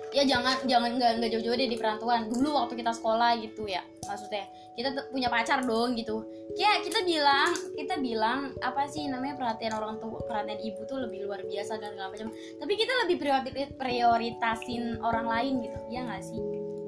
[0.09, 2.25] ya jangan jangan nggak nggak jauh-jauh deh di perantauan.
[2.25, 4.47] Dulu waktu kita sekolah gitu ya maksudnya.
[4.71, 6.23] Kita punya pacar dong gitu.
[6.55, 11.27] Ya kita bilang kita bilang apa sih namanya perhatian orang tua perhatian ibu tuh lebih
[11.27, 12.31] luar biasa dan segala macam.
[12.31, 15.79] Tapi kita lebih priori- prioritasin orang lain gitu.
[15.89, 16.39] Ya nggak sih?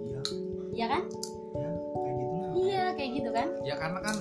[0.08, 0.20] Iya.
[0.74, 1.04] Ya kan
[2.58, 3.48] iya kayak gitu kan?
[3.62, 4.16] Ya karena kan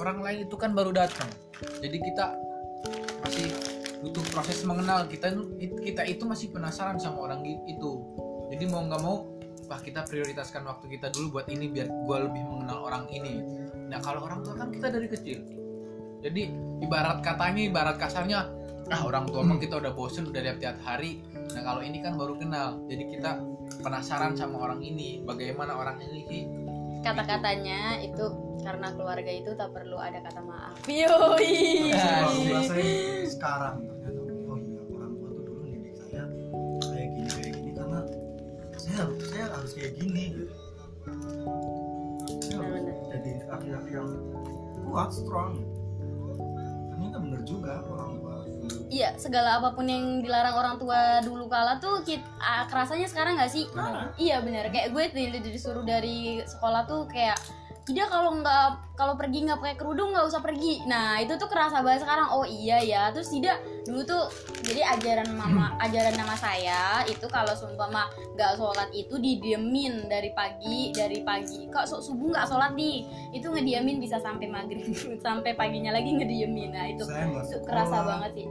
[0.00, 1.28] orang lain itu kan baru datang.
[1.78, 2.34] Jadi kita
[3.20, 3.48] masih
[4.00, 8.00] butuh proses mengenal kita kita itu masih penasaran sama orang itu.
[8.50, 9.28] Jadi mau nggak mau
[9.70, 13.38] wah kita prioritaskan waktu kita dulu buat ini biar gue lebih mengenal orang ini.
[13.86, 15.38] Nah kalau orang tua kan kita dari kecil.
[16.20, 16.42] Jadi
[16.84, 18.50] ibarat katanya ibarat kasarnya
[18.90, 21.22] ah orang tua mah kita udah bosen udah lihat tiap hari.
[21.54, 22.82] Nah kalau ini kan baru kenal.
[22.90, 23.38] Jadi kita
[23.78, 26.42] penasaran sama orang ini bagaimana orang ini sih
[27.00, 28.24] kata-katanya itu
[28.60, 32.44] karena keluarga itu tak perlu ada kata maaf yoi Ya, baru sih.
[32.46, 36.24] ngerasain sekarang ternyata oh iya orang tua tuh dulu didik saya
[36.82, 38.00] kayak gini kayak gini karena
[38.76, 40.54] saya harus saya harus kayak gini gitu.
[42.40, 44.10] Saya harus jadi laki-laki yang
[44.84, 45.52] kuat strong
[46.90, 48.29] ternyata bener juga orang tua
[48.90, 53.38] Iya, segala apa pun yang dilarang orang tua dulu kala tuh kit, ah, kerasanya sekarang
[53.38, 53.64] nggak sih?
[53.70, 54.10] Sekarang.
[54.16, 54.68] Iya benar.
[54.68, 57.38] Kayak gue di- di- disuruh dari sekolah tuh kayak
[57.86, 60.84] tidak kalau nggak kalau pergi nggak pakai kerudung nggak usah pergi.
[60.84, 62.28] Nah itu tuh kerasa banget sekarang.
[62.36, 63.08] Oh iya ya.
[63.16, 64.28] Terus tidak dulu tuh
[64.60, 70.92] jadi ajaran mama ajaran nama saya itu kalau seumpama nggak sholat itu didiemin dari pagi
[70.92, 71.64] dari pagi.
[71.72, 73.08] Kok su- subuh nggak sholat nih?
[73.32, 74.84] Itu ngediemin bisa sampai maghrib
[75.24, 76.76] sampai paginya lagi ngediemin.
[76.76, 78.48] Nah itu itu kerasa banget sih.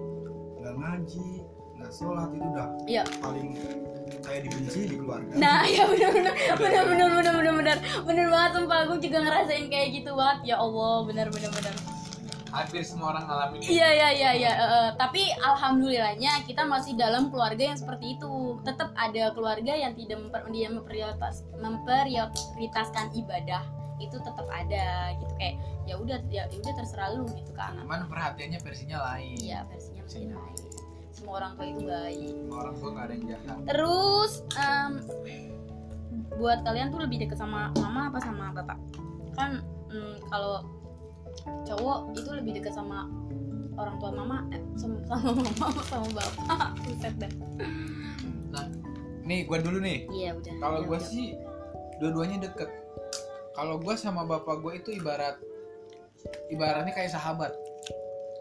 [0.60, 1.49] nggak ngaji
[1.80, 3.04] nggak sholat itu udah Iya.
[3.18, 3.50] paling
[4.20, 8.52] saya dibenci di keluarga Nah, ya benar benar benar benar benar benar benar benar banget
[8.54, 10.40] sumpah aku juga ngerasain kayak gitu banget.
[10.46, 11.76] Ya Allah, benar benar benar.
[12.50, 14.52] hampir semua orang ngalamin ini Iya iya iya iya.
[14.52, 18.58] Eh, eh, tapi alhamdulillahnya kita masih dalam keluarga yang seperti itu.
[18.66, 23.62] Tetap ada keluarga yang tidak memper, dia memprioritas memprioritaskan ibadah
[24.00, 27.84] itu tetap ada gitu kayak ya udah ya udah terserah lu gitu ke anak.
[27.84, 30.56] cuman perhatiannya versinya lain Iya versinya masih lain.
[31.20, 32.32] Semua orang tua itu baik.
[32.32, 34.92] Semua orang tua nggak ada yang jahat Terus em,
[36.40, 38.80] buat kalian tuh lebih deket sama mama apa sama bapak?
[39.36, 39.60] Kan
[39.92, 40.64] mm, kalau
[41.68, 43.12] cowok itu lebih deket sama
[43.76, 46.68] orang tua mama eh, sama, sama mama sama bapak.
[46.88, 47.32] Buset dah.
[49.30, 50.54] nih gue dulu nih Iya udah.
[50.58, 51.38] kalau Udah, gue sih
[52.02, 52.66] dua-duanya deket
[53.54, 55.38] kalau gue sama bapak gue itu ibarat
[56.50, 57.54] ibaratnya kayak sahabat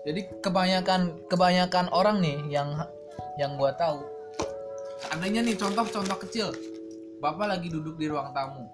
[0.09, 2.73] jadi kebanyakan kebanyakan orang nih yang
[3.37, 4.01] yang gue tahu.
[5.05, 6.49] Seandainya nih contoh-contoh kecil.
[7.21, 8.64] Bapak lagi duduk di ruang tamu.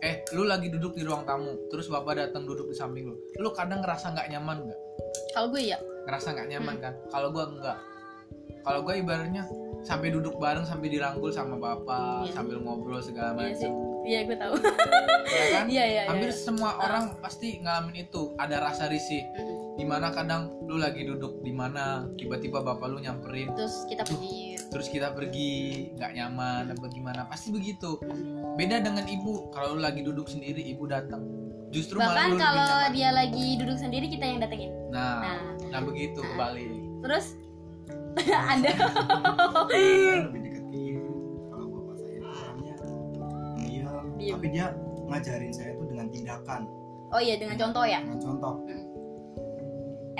[0.00, 3.16] Eh lu lagi duduk di ruang tamu terus bapak datang duduk di samping lu.
[3.36, 4.80] Lu kadang ngerasa nggak nyaman nggak?
[5.36, 5.78] Kalau gue ya.
[6.08, 6.94] ngerasa nggak nyaman kan?
[7.12, 7.78] Kalau gue enggak
[8.60, 9.44] kalau gue ibaratnya
[9.80, 12.32] sampai duduk bareng sampai dirangkul sama bapak Iya.
[12.36, 14.54] sambil ngobrol segala Iya macam Iya gue tahu.
[15.28, 15.64] ya kan?
[15.76, 15.84] Iya iya.
[15.84, 16.02] iya.
[16.08, 18.32] hampir semua orang pasti ngalamin itu.
[18.40, 19.24] Ada rasa risih.
[19.36, 19.59] Mm-mm.
[19.80, 24.60] Di mana kadang lu lagi duduk di mana tiba-tiba bapak lu nyamperin Terus kita pergi.
[24.68, 25.52] terus kita pergi
[25.96, 27.96] nggak nyaman apa gimana pasti begitu
[28.54, 31.24] beda dengan ibu kalau lu lagi duduk sendiri ibu datang
[31.70, 32.92] justru malah Bahkan kalau nyaman.
[32.92, 34.68] dia lagi duduk sendiri kita yang datengin.
[34.90, 35.40] nah Nah,
[35.70, 36.28] nah begitu Nah.
[36.28, 37.26] kebalik terus
[38.52, 38.70] ada
[39.64, 41.08] Saya lebih dekat ke ibu
[41.48, 42.18] kalau bapak saya
[43.56, 44.34] diam Diam.
[44.36, 44.66] tapi dia
[45.06, 46.62] ngajarin saya itu dengan tindakan
[47.10, 47.98] Oh iya dengan contoh ya.
[47.98, 48.54] dengan contoh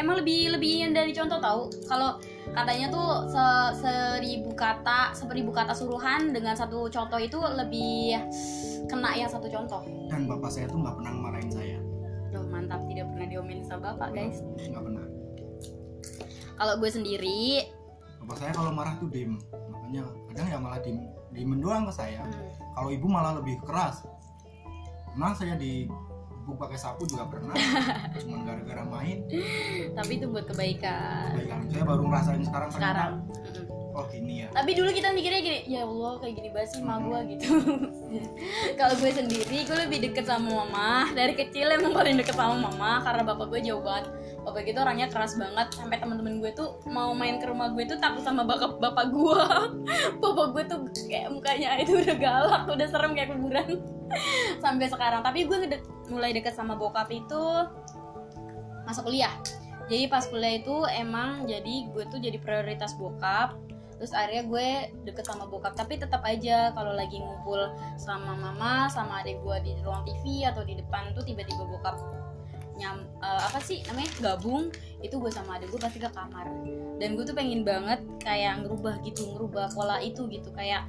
[0.01, 2.17] emang lebih lebih yang dari contoh tahu kalau
[2.57, 8.19] katanya tuh se- seribu kata seribu kata suruhan dengan satu contoh itu lebih
[8.89, 9.85] kena yang satu contoh.
[10.09, 11.79] Dan bapak saya tuh nggak pernah marahin saya.
[12.33, 14.43] Duh, mantap tidak pernah diomelin sama bapak guys.
[14.57, 15.07] nggak pernah.
[16.57, 17.41] Kalau gue sendiri
[18.25, 19.37] bapak saya kalau marah tuh diem.
[19.53, 20.99] Makanya kadang ya malah diem
[21.31, 22.25] diem doang ke saya.
[22.25, 24.03] Hmm, kalau ibu malah lebih keras.
[25.11, 25.91] Pernah saya di
[26.51, 27.55] ibu pakai sapu juga pernah.
[28.27, 29.23] Cuman gara-gara main.
[29.95, 31.39] Tapi itu buat kebaikan.
[31.39, 31.61] Kebaikan.
[31.71, 33.13] saya baru ngerasain sekarang sekarang.
[33.23, 34.49] Ternyata, oh gini ya.
[34.51, 37.49] Tapi dulu kita mikirnya gini ya Allah kayak gini banget sih emak gue gitu.
[38.83, 41.15] Kalau gue sendiri gue lebih deket sama mama.
[41.15, 44.11] Dari kecil emang paling deket sama mama karena bapak gue jauh banget.
[44.43, 45.71] Bapak gitu orangnya keras banget.
[45.71, 49.43] Sampai teman-teman gue tuh mau main ke rumah gue tuh takut sama bapak bapak gue
[50.23, 54.00] bapak gue tuh kayak mukanya itu udah galak udah serem kayak kuburan
[54.65, 55.21] sampai sekarang.
[55.23, 57.43] Tapi gue ngedek- mulai deket sama bokap itu
[58.85, 59.33] masuk kuliah.
[59.91, 63.59] Jadi pas kuliah itu emang jadi gue tuh jadi prioritas bokap.
[64.01, 64.69] Terus akhirnya gue
[65.11, 65.77] deket sama bokap.
[65.77, 67.71] Tapi tetap aja kalau lagi ngumpul
[68.01, 71.99] sama mama sama adik gue di ruang TV atau di depan tuh tiba-tiba bokap
[72.81, 74.73] nyam eh, apa sih namanya gabung
[75.05, 76.49] itu gue sama adik gue pasti ke kamar.
[76.97, 80.49] Dan gue tuh pengen banget kayak ngerubah gitu ngerubah pola itu gitu.
[80.57, 80.89] Kayak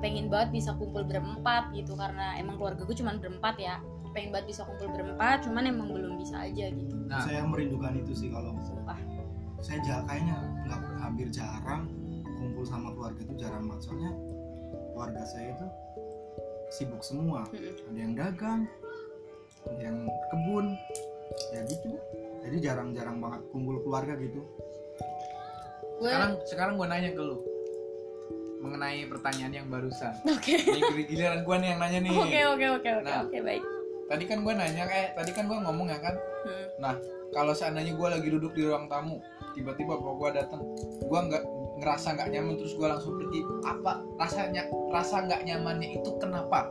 [0.00, 3.76] pengen banget bisa kumpul berempat gitu karena emang keluarga gue cuma berempat ya.
[4.16, 6.96] Pengen banget bisa kumpul berempat cuman emang belum bisa aja gitu.
[7.04, 7.20] Nah.
[7.20, 8.96] Saya merindukan itu sih kalau sumpah.
[9.56, 10.36] saya ja- kayaknya
[10.68, 11.88] nggak hampir jarang
[12.36, 13.88] kumpul sama keluarga itu jarang banget.
[13.88, 14.12] Soalnya
[14.92, 15.66] keluarga saya itu
[16.70, 17.48] sibuk semua.
[17.50, 18.68] Ada yang dagang
[19.66, 19.98] ada yang
[20.30, 20.66] kebun
[21.50, 21.88] ya gitu
[22.40, 24.38] jadi jarang-jarang banget kumpul keluarga gitu.
[25.98, 27.42] Gue sekarang sekarang gue nanya ke lu
[28.56, 30.14] mengenai pertanyaan yang barusan.
[30.24, 30.54] Oke.
[30.54, 32.12] Ini gili- giliran gue nih yang nanya nih.
[32.12, 33.22] Oke oke oke oke Nah.
[33.26, 33.64] oke baik.
[34.06, 36.14] tadi kan gue nanya kayak tadi kan gue ngomong ya kan?
[36.46, 36.66] Hmm.
[36.78, 36.94] nah
[37.34, 39.18] kalau seandainya gue lagi duduk di ruang tamu
[39.50, 40.62] tiba-tiba bapak gue datang
[41.02, 41.42] gue nggak
[41.82, 44.62] ngerasa nggak nyaman terus gue langsung pergi apa rasanya
[44.94, 46.70] rasa nggak nyamannya itu kenapa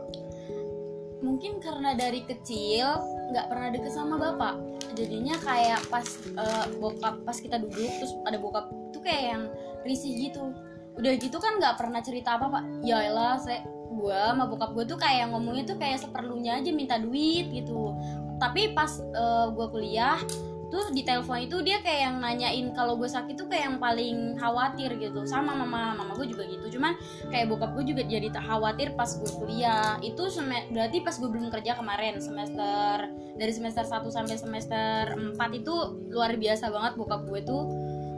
[1.24, 3.00] mungkin karena dari kecil
[3.32, 4.54] nggak pernah deket sama bapak.
[4.96, 9.44] Jadinya kayak pas eh, bokap pas kita duduk terus ada bokap tuh kayak yang
[9.84, 10.52] risih gitu.
[10.96, 12.64] Udah gitu kan nggak pernah cerita apa pak.
[12.84, 13.64] Ya elah saya
[13.96, 17.96] gua sama bokap gue tuh kayak ngomongnya tuh kayak seperlunya aja minta duit gitu.
[18.36, 20.20] Tapi pas eh, gua kuliah
[20.68, 24.34] tuh di telepon itu dia kayak yang nanyain kalau gue sakit tuh kayak yang paling
[24.38, 25.22] khawatir gitu.
[25.24, 26.78] Sama mama mama gue juga gitu.
[26.78, 26.98] Cuman
[27.30, 29.96] kayak bokap gue juga jadi tak khawatir pas gue kuliah.
[30.02, 30.26] Itu
[30.72, 35.00] berarti pas gue belum kerja kemarin semester dari semester 1 sampai semester
[35.36, 35.74] 4 itu
[36.10, 37.64] luar biasa banget bokap gue tuh.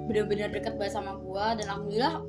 [0.08, 2.24] Bener-bener deket banget sama gue dan alhamdulillah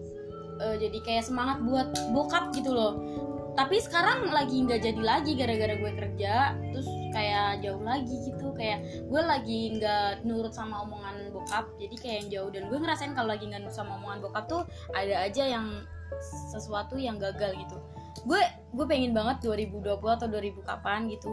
[0.59, 5.73] eh, jadi kayak semangat buat bokap gitu loh tapi sekarang lagi nggak jadi lagi gara-gara
[5.77, 8.53] gue kerja terus kayak jauh lagi gitu.
[8.53, 12.49] Kayak gue lagi nggak nurut sama omongan bokap jadi kayak yang jauh.
[12.53, 14.61] Dan gue ngerasain kalau lagi nggak nurut sama omongan bokap tuh
[14.93, 15.65] ada aja yang
[16.53, 17.77] sesuatu yang gagal gitu.
[18.25, 18.41] Gue
[18.75, 21.31] gue pengen banget 2020 atau 2000 kapan gitu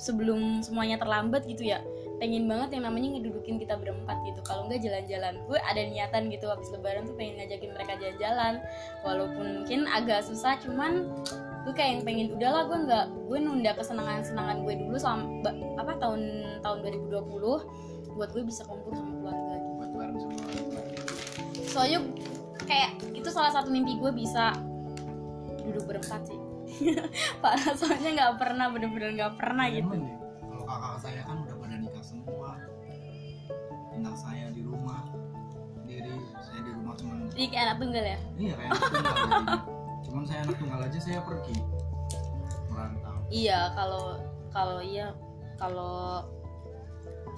[0.00, 1.78] sebelum semuanya terlambat gitu ya
[2.22, 4.38] pengen banget yang namanya ngedudukin kita berempat gitu.
[4.46, 8.54] Kalau nggak jalan-jalan gue ada niatan gitu habis lebaran tuh pengen ngajakin mereka jalan-jalan.
[9.02, 11.10] Walaupun mungkin agak susah cuman
[11.66, 15.26] gue kayak yang pengen udahlah gue nggak gue nunda kesenangan-senangan gue dulu sama
[15.74, 16.78] apa tahun tahun
[17.10, 19.82] 2020 buat gue bisa kumpul sama keluarga gitu.
[21.66, 22.06] Soalnya
[22.70, 24.54] kayak itu salah satu mimpi gue bisa
[25.66, 26.38] duduk berempat sih.
[27.42, 29.90] Parah soalnya nggak pernah bener-bener nggak pernah gitu.
[29.90, 31.38] Emang deh, kalau kakak saya kan
[34.02, 35.06] tinggal saya di rumah.
[35.78, 36.10] Sendiri
[36.42, 38.18] saya di rumah cuman jadi kayak anak tunggal ya?
[38.34, 39.58] Iya kayak anak tunggal jadinya.
[40.02, 41.56] cuman saya anak tunggal aja saya pergi.
[42.66, 43.16] Merantau.
[43.30, 44.04] Iya kalau
[44.50, 45.06] kalau iya
[45.54, 46.26] kalau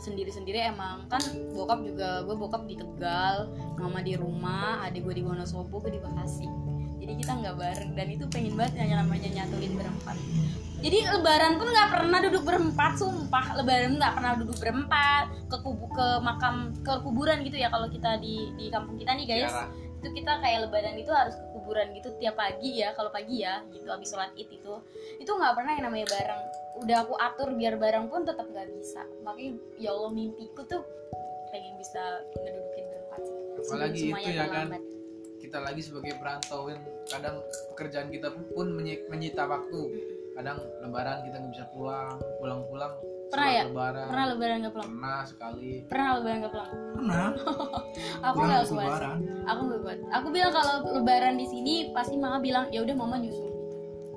[0.00, 1.20] sendiri-sendiri emang kan
[1.53, 6.00] bokap juga gue bokap di Tegal mama di rumah adik gue di Wonosobo gue di
[6.00, 6.48] Bekasi
[7.04, 10.16] jadi kita nggak bareng dan itu pengen banget yang namanya nyatuin berempat.
[10.80, 13.46] Jadi lebaran pun nggak pernah duduk berempat sumpah.
[13.60, 18.16] Lebaran nggak pernah duduk berempat ke kubu ke makam ke kuburan gitu ya kalau kita
[18.24, 19.52] di di kampung kita nih guys.
[19.52, 19.68] Tiara.
[20.04, 23.64] itu kita kayak lebaran itu harus ke kuburan gitu tiap pagi ya kalau pagi ya
[23.72, 24.74] gitu habis sholat id itu.
[25.20, 26.42] Itu nggak pernah yang namanya bareng.
[26.84, 29.04] Udah aku atur biar bareng pun tetap nggak bisa.
[29.24, 30.84] Makanya ya allah mimpiku tuh
[31.52, 32.02] pengen bisa
[32.36, 33.20] ngedudukin berempat
[33.64, 34.68] Apalagi itu ya kan.
[34.68, 35.03] terlambat.
[35.54, 37.38] Kita lagi sebagai perantau kan kadang
[37.70, 39.86] pekerjaan kita pun menyi- menyita waktu.
[40.34, 42.90] Kadang lebaran kita nggak bisa pulang pulang-pulang
[43.30, 43.62] Pernah ya?
[43.70, 44.06] lebaran.
[44.10, 44.90] Pernah lebaran nggak pulang?
[44.90, 45.70] Pernah sekali.
[45.86, 46.70] Pernah lebaran nggak pulang?
[46.98, 47.26] Pernah.
[48.26, 49.18] Aku nggak kuat lebaran.
[49.46, 53.14] Aku nggak kuat aku bilang kalau lebaran di sini pasti mama bilang ya udah mama
[53.22, 53.54] nyusul.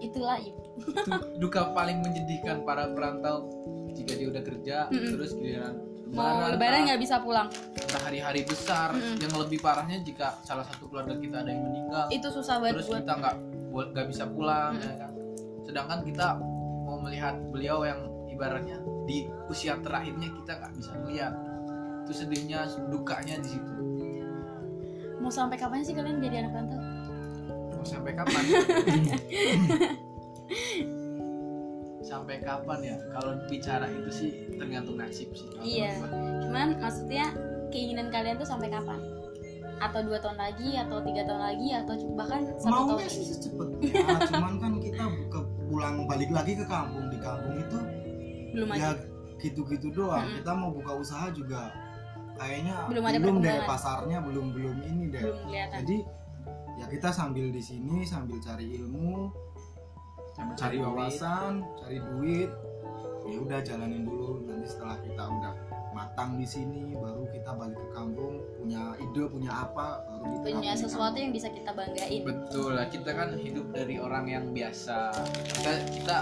[0.02, 0.74] Itulah ibu itu
[1.38, 3.46] duka paling menyedihkan para perantau
[3.94, 5.14] jika dia udah kerja Mm-mm.
[5.14, 5.74] terus giliran
[6.14, 7.48] mau lebaran nggak bisa pulang?
[7.76, 8.96] Entah hari-hari besar.
[8.96, 9.20] Mm-mm.
[9.20, 12.06] yang lebih parahnya jika salah satu keluarga kita ada yang meninggal.
[12.12, 13.36] Itu susah banget terus buat kita nggak
[13.78, 14.88] nggak bisa pulang Mm-mm.
[14.88, 15.12] ya kan?
[15.68, 16.28] Sedangkan kita
[16.88, 18.00] mau melihat beliau yang
[18.32, 21.34] ibaratnya di usia terakhirnya kita nggak bisa melihat.
[22.08, 23.74] Itu sedihnya dukanya di situ.
[25.20, 26.80] Mau sampai kapan sih kalian jadi anak rantau
[27.78, 28.42] mau sampai kapan
[32.00, 32.96] sampai kapan ya?
[33.12, 35.48] Kalau bicara itu sih tergantung nasib sih.
[35.50, 35.92] Kalau Iya.
[36.42, 37.26] cuman maksudnya
[37.70, 39.00] keinginan kalian tuh sampai kapan?
[39.78, 42.88] Atau dua tahun lagi atau tiga tahun lagi atau bahkan satu tahun?
[42.98, 43.94] maunya sih lagi secepatnya
[44.34, 47.06] cuman kan kita ke pulang balik lagi ke kampung.
[47.08, 47.78] Di kampung itu
[48.54, 48.90] belum ya
[49.38, 50.26] gitu-gitu doang.
[50.26, 50.38] Mm-mm.
[50.42, 51.70] kita mau buka usaha juga
[52.34, 53.70] kayaknya Belum ada deh perkembangan.
[53.70, 55.22] pasarnya belum belum ini deh.
[55.22, 55.78] Belum kelihatan.
[55.82, 55.98] Jadi
[56.78, 59.30] ya kita sambil di sini sambil cari ilmu
[60.38, 60.86] Cari duit.
[60.86, 62.50] wawasan cari duit.
[63.28, 64.46] Ya udah jalanin dulu.
[64.46, 65.54] Nanti setelah kita udah
[65.98, 70.74] matang di sini baru kita balik ke kampung punya ide punya apa baru kita punya
[70.78, 72.22] sesuatu yang bisa kita banggain.
[72.22, 72.78] Betul.
[72.78, 75.10] Lah kita kan hidup dari orang yang biasa.
[75.42, 76.18] Kita, kita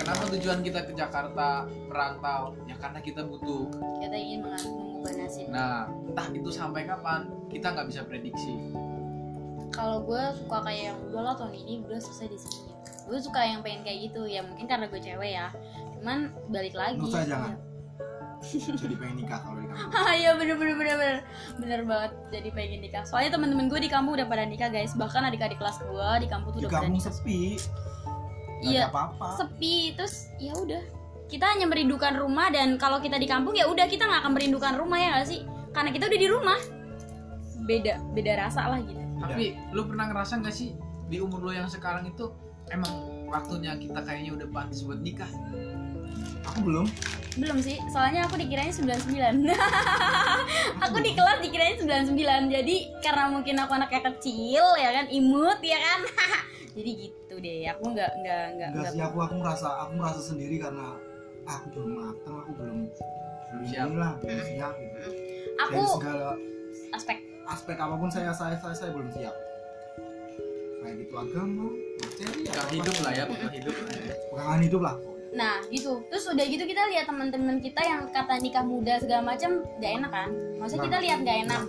[0.00, 2.56] kenapa tujuan kita ke Jakarta merantau?
[2.64, 3.68] Ya karena kita butuh.
[4.00, 5.52] Kita ingin mengubah nasib.
[5.52, 8.56] Nah entah itu sampai kapan kita nggak bisa prediksi.
[9.68, 12.67] Kalau gue suka kayak yang udah lah tahun ini udah selesai di sini
[13.08, 15.48] gue suka yang pengen kayak gitu ya mungkin karena gue cewek ya.
[15.98, 17.08] Cuman balik lagi.
[17.08, 17.56] Saya jangan.
[18.84, 19.90] jadi pengen nikah kalau di kampung.
[19.98, 21.18] Ah iya bener bener bener bener.
[21.58, 23.02] Bener banget jadi pengen nikah.
[23.08, 24.94] Soalnya teman-teman gue di kampung udah pada nikah guys.
[24.94, 27.14] Bahkan adik-adik kelas gue di kampung tuh di udah pada kampung nikah.
[27.16, 27.42] sepi.
[28.58, 28.90] Iya.
[28.92, 29.28] apa-apa.
[29.40, 29.96] sepi.
[29.96, 30.82] Terus ya udah.
[31.28, 34.72] Kita hanya merindukan rumah dan kalau kita di kampung ya udah kita nggak akan merindukan
[34.80, 35.44] rumah ya gak sih?
[35.76, 36.60] Karena kita udah di rumah.
[37.68, 39.02] Beda beda rasa lah gitu.
[39.18, 40.72] Tapi lu pernah ngerasa nggak sih
[41.08, 42.32] di umur lo yang sekarang itu
[42.72, 42.92] emang
[43.28, 45.30] waktunya kita kayaknya udah pantas buat nikah?
[46.48, 46.86] aku belum.
[47.38, 49.14] Belum sih soalnya aku dikirain 99
[50.84, 55.78] aku di kelas dikirain 99 jadi karena mungkin aku anaknya kecil ya kan imut ya
[55.78, 56.00] kan?
[56.78, 60.20] Jadi gitu deh aku nggak nggak nggak enggak nggak sih aku aku merasa aku merasa
[60.22, 60.94] sendiri karena
[61.42, 62.78] aku belum matang aku belum
[63.48, 63.86] belum Siap.
[63.90, 64.98] inilah belum siap gitu.
[65.58, 66.28] Aku dari segala
[66.94, 67.18] aspek.
[67.48, 69.34] aspek apa pun saya saya saya, saya belum siap
[70.78, 71.66] kayak gitu agama
[71.98, 74.14] materi hidup lah ya, bekal hidup lah ya.
[74.30, 74.96] pegangan hidup lah
[75.28, 76.00] nah gitu.
[76.08, 80.08] Terus udah gitu kita lihat teman-teman kita yang kata nikah muda segala macam gak enak
[80.08, 80.28] kan?
[80.56, 81.04] Maksudnya kita Nah.
[81.04, 81.62] lihat gak enak.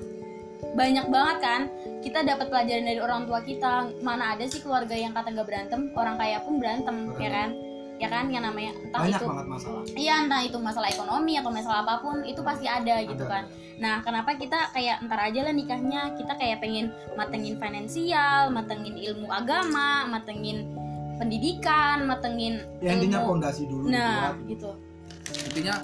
[0.79, 1.61] Banyak banget kan?
[1.99, 3.91] Kita dapat pelajaran dari orang tua kita.
[3.99, 7.49] Mana ada sih keluarga yang kata gak berantem orang kaya pun berantem ya kan
[7.99, 11.51] ya kan yang namanya entah banyak itu banget masalah iya entah itu masalah ekonomi atau
[11.51, 13.31] masalah apa pun itu pasti ada gitu Ada.
[13.31, 13.43] kan
[13.79, 19.27] nah kenapa kita kayak ntar aja lah nikahnya kita kayak pengen matengin finansial matengin ilmu
[19.27, 20.63] agama matengin
[21.19, 24.47] pendidikan matengin ya intinya ilmu pondasi dulu nah dibuat.
[24.47, 24.71] gitu
[25.29, 25.77] Intinya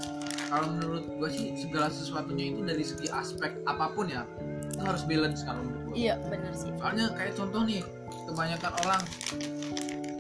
[0.49, 4.26] kalau menurut gue sih segala sesuatunya itu dari segi aspek apa pun ya
[4.74, 5.95] itu harus balance kalau menurut gue.
[6.01, 7.86] iya bener sih Soalnya kayak contoh nih
[8.26, 9.01] kebanyakan orang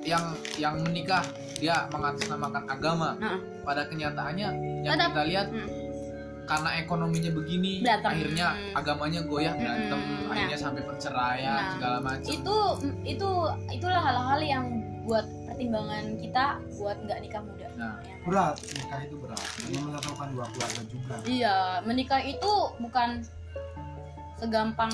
[0.05, 0.23] yang
[0.55, 1.25] yang menikah
[1.55, 3.09] dia mengatasnamakan agama.
[3.17, 3.39] Nah.
[3.61, 4.49] Pada kenyataannya
[4.81, 5.09] yang Tetap.
[5.09, 5.67] kita lihat Hmm.
[6.45, 8.09] karena ekonominya begini Berantem.
[8.11, 8.77] akhirnya Hmm.
[8.77, 10.31] agamanya goyah berantem Hmm, nah.
[10.31, 11.69] akhirnya sampai perceraian Nah.
[11.73, 12.29] segala macam.
[12.29, 12.57] itu
[13.03, 13.29] itu
[13.71, 14.65] itulah hal-hal yang
[15.01, 16.45] buat pertimbangan kita
[16.75, 18.23] buat nggak nikah muda Nah, Ya kan?
[18.23, 23.09] berat nikah itu berat karena menyatukan dua keluarga juga iya menikah itu bukan
[24.35, 24.93] segampang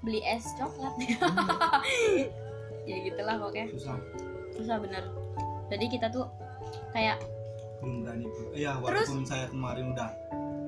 [0.00, 0.94] beli es coklat.
[2.88, 3.70] Ya gitulah pokoknya.
[3.76, 3.96] Susah.
[4.56, 5.04] Susah bener.
[5.68, 6.26] Jadi kita tuh
[6.90, 7.22] kayak
[7.80, 8.26] belum berani
[8.56, 9.06] iya Terus?
[9.06, 10.10] walaupun saya kemarin udah.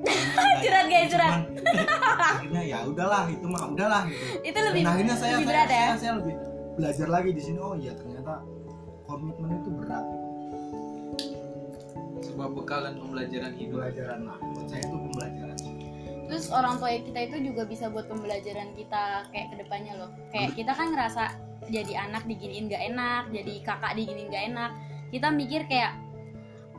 [0.63, 1.43] Curhat, guys, curhat.
[2.37, 4.25] akhirnya ya udahlah itu mah udahlah gitu.
[4.45, 5.83] Itu lebih Dan akhirnya saya lebih saya, berat ya?
[5.83, 6.35] saya, saya lebih
[6.79, 7.59] belajar lagi di sini.
[7.59, 8.33] Oh iya ternyata
[9.09, 10.07] komitmen itu berat.
[12.23, 13.83] Sebuah bekal dan pembelajaran hidup.
[13.83, 14.39] pembelajaran lah.
[14.39, 15.32] Buat saya itu pembelajaran
[16.33, 20.11] terus orang tua kita itu juga bisa buat pembelajaran kita kayak ke depannya loh.
[20.33, 21.37] Kayak kita kan ngerasa
[21.69, 24.71] jadi anak diginiin gak enak jadi kakak diginiin gak enak.
[25.13, 25.93] Kita mikir kayak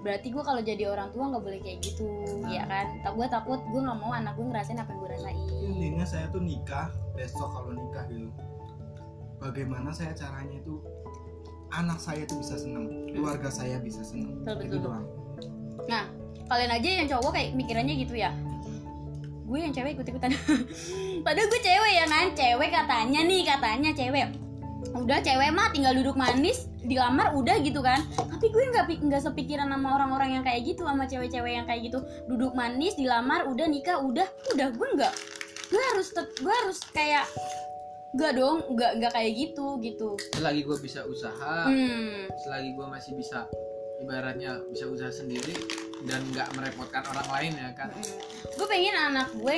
[0.01, 2.09] berarti gue kalau jadi orang tua nggak boleh kayak gitu
[2.49, 2.97] ya kan?
[3.05, 5.37] Tak gue takut gue nggak mau anak gue ngerasain apa yang gue rasain.
[5.69, 8.33] Intinya saya tuh nikah besok kalau nikah gitu.
[9.37, 10.81] Bagaimana saya caranya itu
[11.69, 14.81] anak saya tuh bisa senang keluarga saya bisa senang Betul, betul.
[14.81, 15.05] doang.
[15.85, 16.09] Nah
[16.49, 18.33] kalian aja yang cowok kayak mikirannya gitu ya
[19.53, 20.33] gue yang cewek ikut ikutan
[21.25, 24.27] padahal gue cewek ya kan cewek katanya nih katanya cewek.
[24.97, 28.01] Udah cewek mah tinggal duduk manis dilamar udah gitu kan.
[28.17, 32.01] Tapi gue nggak nggak sepikiran sama orang-orang yang kayak gitu sama cewek-cewek yang kayak gitu.
[32.25, 34.25] Duduk manis dilamar udah nikah udah.
[34.57, 35.13] Udah gue nggak.
[35.69, 37.29] Gue harus gue harus kayak
[38.13, 40.13] Gak dong, gak, nggak kayak gitu gitu.
[40.37, 43.49] Selagi gue bisa usaha, Hmm, selagi gue masih bisa
[44.05, 45.55] ibaratnya bisa usaha sendiri
[46.03, 47.89] dan nggak merepotkan orang lain ya kan.
[48.43, 49.53] gue pengen anak gue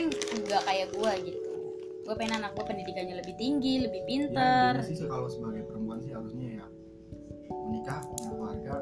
[0.46, 1.50] nggak kayak gue gitu.
[2.06, 4.72] Gue pengen anak gue pendidikannya lebih tinggi, lebih ya pinter.
[4.78, 6.66] intinya sih kalau sebagai perempuan sih harusnya ya
[7.50, 8.74] menikah punya keluarga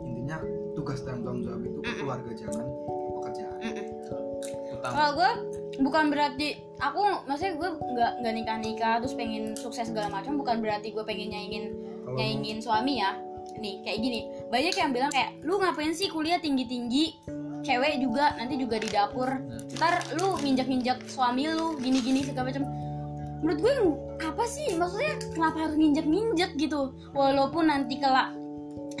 [0.00, 0.36] intinya
[0.74, 3.58] tugas dan tanggung jawab itu ke keluarga jangan ke pekerjaan.
[4.80, 5.30] Kalau gue
[5.78, 6.48] bukan berarti
[6.80, 11.04] aku maksudnya gue nggak nggak nikah nikah terus pengen sukses segala macam bukan berarti gue
[11.04, 11.64] pengen nyaingin
[12.04, 13.14] kalau nyaingin suami ya
[13.60, 14.20] nih kayak gini
[14.50, 17.04] banyak yang bilang kayak lu ngapain sih kuliah tinggi tinggi
[17.62, 19.30] cewek juga nanti juga di dapur.
[19.78, 22.64] Ntar lu nginjak nginjak suami lu gini gini segala macam.
[23.40, 23.74] Menurut gue
[24.20, 24.76] apa sih?
[24.76, 26.92] Maksudnya kenapa harus nginjak nginjak gitu?
[27.16, 28.36] Walaupun nanti kelak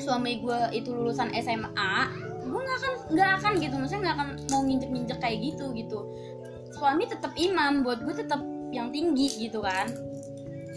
[0.00, 1.92] suami gue itu lulusan SMA
[2.40, 3.74] gue nggak akan nggak akan gitu.
[3.76, 5.98] Maksudnya nggak akan mau nginjek nginjek kayak gitu gitu.
[6.76, 8.40] Suami tetap imam buat gue tetap
[8.70, 9.90] yang tinggi gitu kan.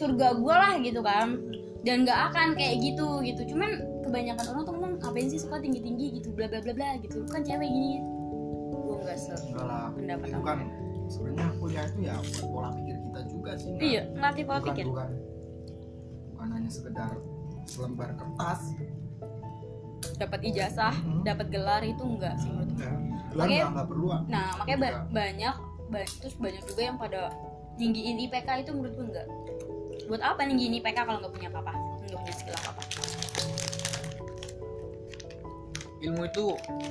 [0.01, 1.39] Surga gue lah gitu kan.
[1.84, 3.55] Dan nggak akan kayak gitu gitu.
[3.55, 6.89] Cuman kebanyakan orang tuh ngomong ngapain sih suka tinggi tinggi gitu bla bla bla bla
[6.97, 7.97] gitu Lu kan cewek gini
[8.74, 10.43] gue nggak se enggak pendapat itu aku.
[10.43, 10.60] kan
[11.06, 15.10] sebenarnya kuliah itu ya pola pikir kita juga sih iya ngelatih pola bukan, pikir bukan
[16.30, 17.12] bukan hanya sekedar
[17.66, 18.62] selembar kertas
[20.14, 21.24] dapat ijazah Mhm.
[21.24, 22.84] dapat gelar itu enggak sih menurut gue.
[22.84, 22.95] enggak
[23.30, 23.56] gelar Oke.
[23.56, 24.22] nggak nggak perlu ah.
[24.26, 25.04] nah makanya ba- Juga.
[25.12, 27.22] banyak ba- terus banyak juga yang pada
[27.74, 29.28] tinggiin IPK itu menurut gue enggak
[30.04, 31.74] buat apa ninggiin IPK kalau nggak punya apa-apa
[32.04, 32.82] nggak punya skill apa-apa
[36.04, 36.45] Ilmu itu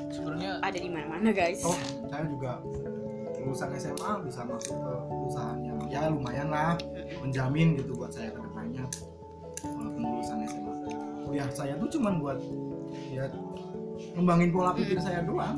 [0.09, 1.61] sebenarnya ada di mana-mana guys.
[1.63, 1.77] Oh
[2.09, 2.65] saya juga
[3.43, 6.79] lulusan SMA bisa masuk ke perusahaan yang ya lumayan lah
[7.21, 8.87] menjamin gitu buat saya ke depannya
[9.67, 10.73] walaupun lulusan SMA
[11.27, 12.39] kuliah saya tuh cuman buat
[13.11, 13.25] ya
[14.13, 15.57] ngembangin pola pikir saya doang.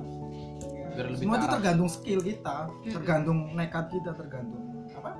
[0.94, 4.62] Biar lebih semua itu tergantung skill kita tergantung nekat kita tergantung
[4.94, 5.12] apa?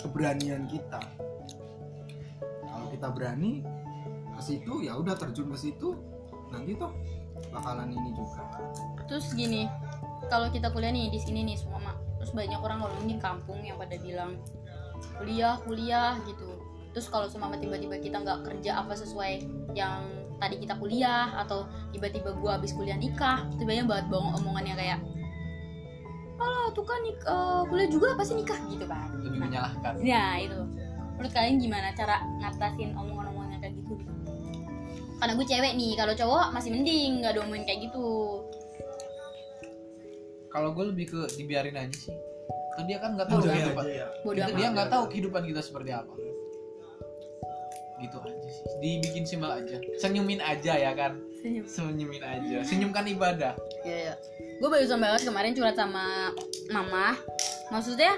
[0.00, 1.02] Keberanian kita.
[2.64, 3.60] Kalau kita berani
[4.32, 5.92] ke situ ya udah terjun ke situ
[6.48, 6.88] nanti tuh
[7.50, 8.44] bakalan ini juga.
[9.10, 9.66] Terus gini
[10.30, 11.96] kalau kita kuliah nih di sini nih semua mak.
[12.22, 14.38] Terus banyak orang ngomongin kampung yang pada bilang
[15.18, 16.60] kuliah kuliah gitu.
[16.92, 20.04] Terus kalau semua tiba-tiba kita nggak kerja apa sesuai yang
[20.38, 24.98] tadi kita kuliah atau tiba-tiba gua habis kuliah nikah itu banyak banget banget omongannya kayak
[26.42, 29.08] alah tuh kan nik- eh, kuliah juga pasti nikah gitu kan.
[29.22, 29.92] Lebih menyalahkan.
[30.02, 30.58] Ya itu.
[31.14, 33.31] Menurut kalian gimana cara ngatasin gitu
[35.22, 38.10] Karena gue cewek nih Kalau cowok masih mending Gak ada omongan kayak gitu.
[40.50, 42.12] Kalau gue lebih ke dibiarin aja sih.
[42.74, 45.90] Kan dia kan nggak tahu Enjoy kehidupan ya Bodoh dia nggak tahu kehidupan kita seperti
[45.94, 46.12] apa.
[48.02, 48.64] Gitu aja sih.
[48.82, 49.78] Dibikin simpel aja.
[50.02, 51.22] Senyumin aja ya kan?
[51.38, 51.64] Senyum.
[51.70, 52.58] Senyumin aja.
[52.66, 53.54] Senyumkan ibadah.
[53.86, 54.14] Iya ya
[54.58, 56.34] Gue barusan banget kemarin curhat sama
[56.68, 57.14] mama.
[57.70, 58.12] Maksudnya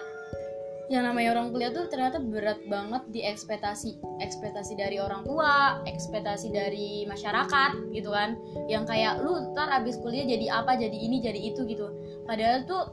[0.92, 6.52] yang namanya orang kuliah tuh ternyata berat banget di ekspektasi ekspektasi dari orang tua ekspektasi
[6.52, 8.36] dari masyarakat gitu kan.
[8.68, 11.88] Yang kayak lu ntar abis kuliah jadi apa jadi ini jadi itu gitu.
[12.28, 12.92] Padahal tuh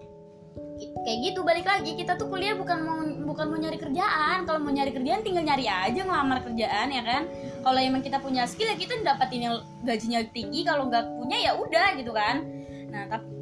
[1.03, 4.47] kayak gitu balik lagi kita tuh kuliah bukan mau bukan mau nyari kerjaan.
[4.47, 7.27] Kalau mau nyari kerjaan tinggal nyari aja ngelamar kerjaan ya kan.
[7.59, 11.51] Kalau emang kita punya skill ya kita dapetin yang gajinya tinggi kalau nggak punya ya
[11.59, 12.47] udah gitu kan.
[12.87, 13.40] Nah tapi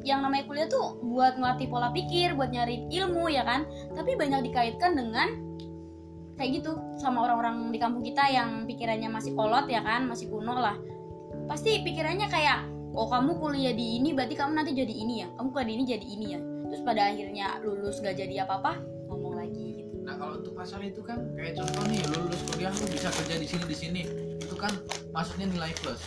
[0.00, 3.68] yang namanya kuliah tuh buat ngelatih pola pikir buat nyari ilmu ya kan?
[3.92, 5.28] Tapi banyak dikaitkan dengan
[6.40, 10.08] kayak gitu sama orang-orang di kampung kita yang pikirannya masih kolot ya kan?
[10.08, 10.76] Masih kuno lah.
[11.44, 12.64] Pasti pikirannya kayak
[12.96, 15.28] oh kamu kuliah di ini berarti kamu nanti jadi ini ya?
[15.36, 16.40] Kamu kuliah di ini jadi ini ya?
[16.70, 18.78] Terus pada akhirnya lulus gak jadi apa-apa
[19.10, 20.06] ngomong lagi gitu.
[20.06, 23.34] Nah kalau untuk pasal itu kan kayak contoh nih lu lulus kuliah lu bisa kerja
[23.36, 24.02] di sini di sini.
[24.40, 24.72] Itu kan
[25.12, 26.00] maksudnya nilai plus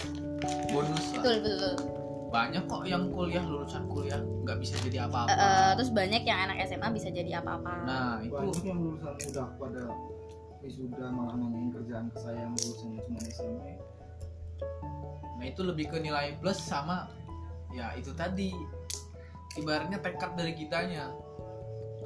[0.74, 1.22] bonus lah.
[1.22, 2.03] Betul betul, betul.
[2.34, 5.30] Banyak kok yang kuliah lulusan kuliah nggak bisa jadi apa-apa.
[5.38, 7.74] Eh, terus banyak yang anak SMA bisa jadi apa-apa.
[7.86, 8.34] Nah itu.
[8.34, 9.84] banyak yang lulusan udah pada
[10.66, 13.64] wisuda malah nanyain kerjaan ke saya yang lulusannya cuma SMP
[15.36, 17.12] nah itu lebih ke nilai plus sama
[17.76, 18.54] ya itu tadi.
[19.54, 21.14] Ibaratnya tekad dari kitanya.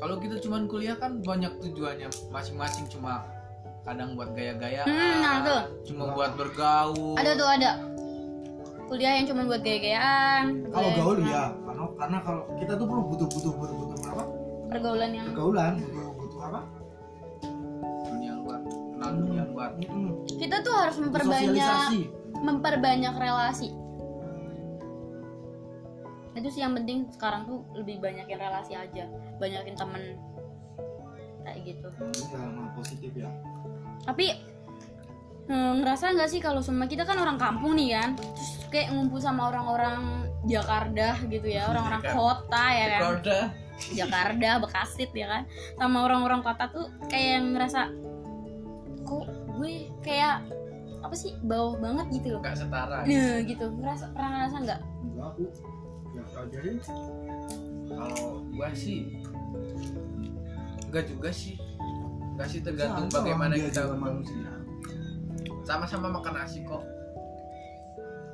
[0.02, 2.12] Kalau kita cuman kuliah kan banyak tujuannya.
[2.28, 3.24] Masing-masing cuma
[3.88, 5.62] kadang buat gaya-gaya Hmm, nah tuh.
[5.88, 7.16] cuma buat bergaul.
[7.16, 7.70] Ada tuh ada
[8.88, 13.28] kuliah yang cuma buat gaya-gayaan kalau gaul ya karena karena kalau kita tuh perlu butuh
[13.28, 14.24] butuh butuh butuh apa?
[14.68, 15.74] Pergaulan yang pergaulan.
[15.80, 16.62] Butuh butuh apa?
[18.08, 18.60] Dunia luar.
[18.68, 19.70] Kenal dunia luar.
[19.78, 20.08] Mm-mm.
[20.28, 22.08] kita tuh harus memperbanyak
[22.40, 23.70] memperbanyak relasi.
[26.38, 29.10] Itu sih yang penting sekarang tuh lebih banyakin relasi aja.
[29.42, 30.04] Banyakin temen.
[31.42, 31.90] Kayak gitu.
[32.38, 33.30] Hal positif ya.
[34.06, 34.38] Tapi
[35.48, 38.10] eh, ngerasa nggak sih kalau semua kita kan orang kampung nih kan?
[38.16, 43.02] Terus kayak ngumpul sama orang-orang Jakarta gitu ya orang-orang kota ya kan?
[43.02, 43.38] Jakarta.
[43.94, 45.44] Jakarta Bekasit ya kan?
[45.78, 47.92] Sama orang-orang kota tuh kayak yang ngerasa
[49.08, 49.28] kok
[49.58, 50.44] gue kayak
[51.00, 52.42] apa sih bawah banget gitu loh?
[52.42, 53.06] Nggak setara.
[53.06, 53.66] Nah gitu.
[53.78, 54.80] Ngerasa pernah ngerasa nggak?
[54.84, 55.44] Enggak aku
[56.38, 56.78] aja deh
[57.88, 59.22] kalau gua sih
[60.90, 61.56] enggak juga sih.
[62.36, 64.57] Enggak sih tergantung bagaimana kita manusia
[65.64, 66.84] sama-sama makan nasi kok.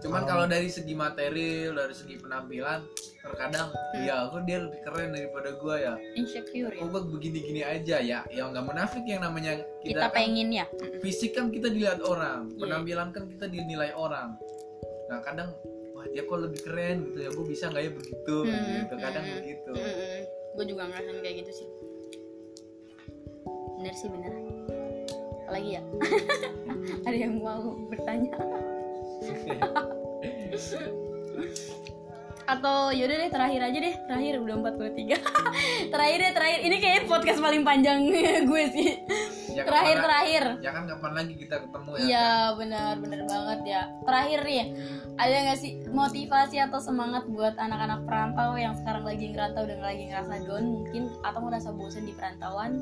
[0.04, 0.28] Cuman Oh.
[0.28, 2.84] kalau dari segi material dari segi penampilan
[3.24, 4.04] terkadang Hmm.
[4.04, 5.94] ya aku dia lebih keren daripada gua ya.
[6.20, 6.80] Insecure ya?
[6.84, 8.20] Kok gua begini-gini aja ya.
[8.28, 10.66] Ya nggak munafik yang namanya kita kita, kan pengen ya?
[11.00, 12.60] Fisik kan kita dilihat orang Iya.
[12.60, 14.36] penampilan kan kita dinilai orang.
[15.08, 15.56] Nah kadang
[15.96, 18.36] wah dia kok lebih keren gitu ya gue bisa nggak ya begitu?
[18.44, 19.72] Hmm, gitu kadang hmm, begitu.
[20.54, 21.68] Gue juga ngerasain kayak gitu sih.
[23.80, 24.32] Bener sih bener
[25.44, 25.82] apalagi ya
[27.08, 28.32] ada yang mau bertanya
[32.44, 35.16] atau yaudah deh terakhir aja deh terakhir udah 43
[35.96, 38.04] terakhir deh terakhir ini kayaknya podcast paling panjang
[38.44, 38.90] gue sih
[39.54, 42.58] Ya, terakhir kapan- terakhir ya kan kapan lagi kita ketemu ya Iya kan?
[42.58, 43.82] benar benar banget ya.
[44.02, 44.66] Terakhir nih,
[45.14, 50.10] ada nggak sih motivasi atau semangat buat anak-anak perantau yang sekarang lagi ngerantau dan lagi
[50.10, 52.82] ngerasa down mungkin atau merasa bosan di perantauan?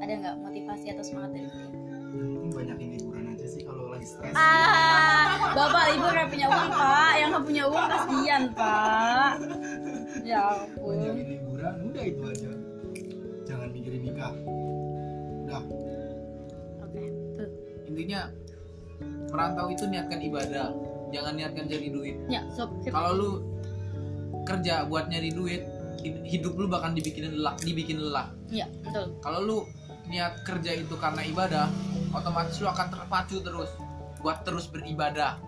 [0.00, 1.84] Ada nggak motivasi atau semangat dari kalian?
[2.16, 7.12] Ini banyakin liburan aja sih kalau lagi stres Ah, bapak ibu nggak punya uang pak,
[7.14, 9.32] yang nggak punya uang kasihan pak.
[10.22, 10.94] Ya ampun.
[10.94, 12.50] banyakin liburan udah itu aja
[13.44, 14.32] jangan mikirin nikah
[15.40, 15.62] udah
[16.82, 17.02] Oke,
[17.36, 17.48] tuh.
[17.86, 18.20] intinya
[19.28, 20.68] merantau itu niatkan ibadah
[21.08, 22.74] jangan niatkan cari duit Ya, sob.
[22.86, 23.30] kalau lu
[24.42, 25.62] kerja buat nyari duit
[26.00, 29.14] hid- hidup lu bakal dibikin lelah dibikin lelah Iya, betul.
[29.20, 29.58] kalau lu
[30.06, 31.66] niat kerja itu karena ibadah
[32.12, 33.70] otomatis lu akan terpacu terus
[34.20, 35.38] buat terus beribadah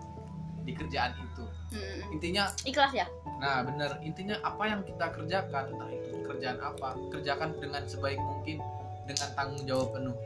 [0.63, 2.17] di kerjaan itu Hmm.
[2.17, 3.05] intinya Ikhlas ya?
[3.37, 8.57] Nah, bener intinya apa yang kita kerjakan, entah itu pekerjaan apa, kerjakan dengan sebaik mungkin
[9.05, 10.17] dengan tanggung jawab penuh.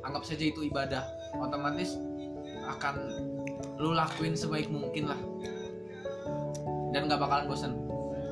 [0.00, 1.02] Anggap saja itu ibadah,
[1.36, 1.98] otomatis
[2.64, 2.94] akan
[3.76, 5.20] lu lakuin sebaik mungkin lah.
[6.94, 7.74] Dan nggak bakalan bosan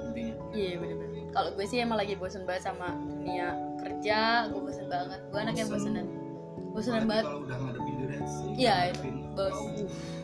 [0.09, 0.35] intinya.
[0.55, 1.27] Iya bener-bener.
[1.35, 5.21] Kalau gue sih emang lagi bosen banget sama dunia kerja, gue bosen banget.
[5.29, 5.75] Gue anaknya Bosen.
[5.93, 6.07] bosenan,
[6.87, 7.27] Apalagi banget.
[7.27, 8.77] kalau udah ngadepin direksi Iya,
[9.35, 9.59] bos.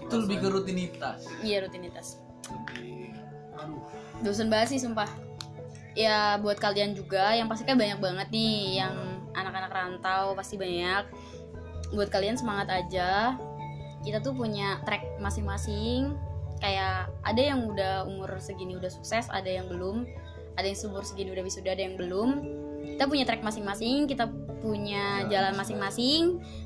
[0.05, 1.19] Itu lebih ke rutinitas.
[1.41, 2.07] Iya rutinitas.
[2.45, 3.17] lebih
[3.55, 3.81] aduh
[4.21, 5.09] Bosen banget sih sumpah.
[5.95, 8.95] Ya buat kalian juga yang pasti kan banyak banget nih yang
[9.35, 11.07] anak-anak rantau pasti banyak.
[11.95, 13.39] Buat kalian semangat aja.
[14.03, 16.15] Kita tuh punya track masing-masing.
[16.59, 20.07] Kayak ada yang udah umur segini udah sukses, ada yang belum.
[20.55, 22.31] Ada yang umur segini udah wisuda, ada yang belum.
[22.95, 24.31] Kita punya track masing-masing, kita
[24.65, 26.23] punya Jalan jalan masing-masing.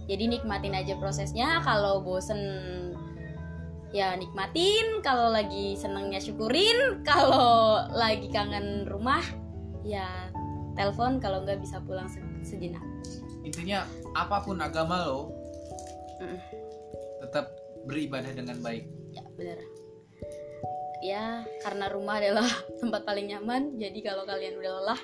[0.07, 1.59] Jadi nikmatin aja prosesnya.
[1.67, 2.39] Kalau bosen
[3.91, 6.77] ya nikmatin kalau lagi senengnya syukurin
[7.09, 9.25] kalau lagi kangen rumah
[9.81, 10.29] ya
[10.77, 12.85] telepon kalau nggak bisa pulang se- sejenak
[13.49, 15.33] Intinya apa pun agama lo,
[16.21, 16.37] Mm.
[17.25, 17.49] tetap
[17.89, 18.85] beribadah dengan baik.
[19.17, 19.57] ya bener
[21.01, 22.45] ya karena rumah adalah
[22.83, 25.01] tempat paling nyaman jadi kalau kalian udah lelah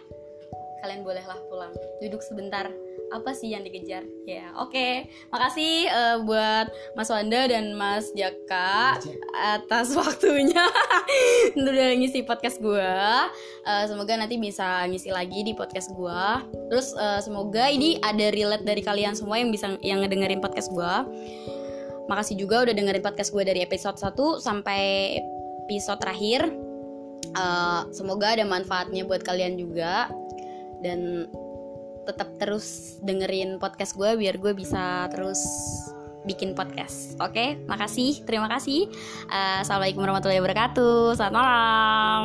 [0.85, 1.73] kalian bolehlah pulang.
[2.05, 2.69] Duduk sebentar.
[3.09, 4.05] Apa sih yang dikejar?
[4.29, 5.09] Ya oke.
[5.33, 9.01] Makasih eh, buat Mas Wanda dan Mas Jaka
[9.33, 10.69] atas waktunya
[11.57, 13.33] udah ngisi podcast gua.
[13.65, 16.45] Eh, semoga nanti bisa ngisi lagi di podcast gua.
[16.69, 21.09] Terus eh, semoga ini ada relate dari kalian semua yang bisa yang ngedengerin podcast gua.
[22.05, 25.17] Makasih juga udah dengerin podcast gue dari episode 1 sampai
[25.65, 26.53] episode terakhir.
[27.33, 30.13] Eh, semoga ada manfaatnya buat kalian juga
[30.85, 31.25] dan
[32.05, 35.41] tetap terus dengerin podcast gue biar gue bisa terus
[36.29, 37.17] bikin podcast.
[37.21, 38.25] Oke makasih.
[38.29, 38.89] Terima kasih.
[39.29, 41.17] Eh, assalamualaikum warahmatullahi wabarakatuh.
[41.17, 42.25] Selamat malam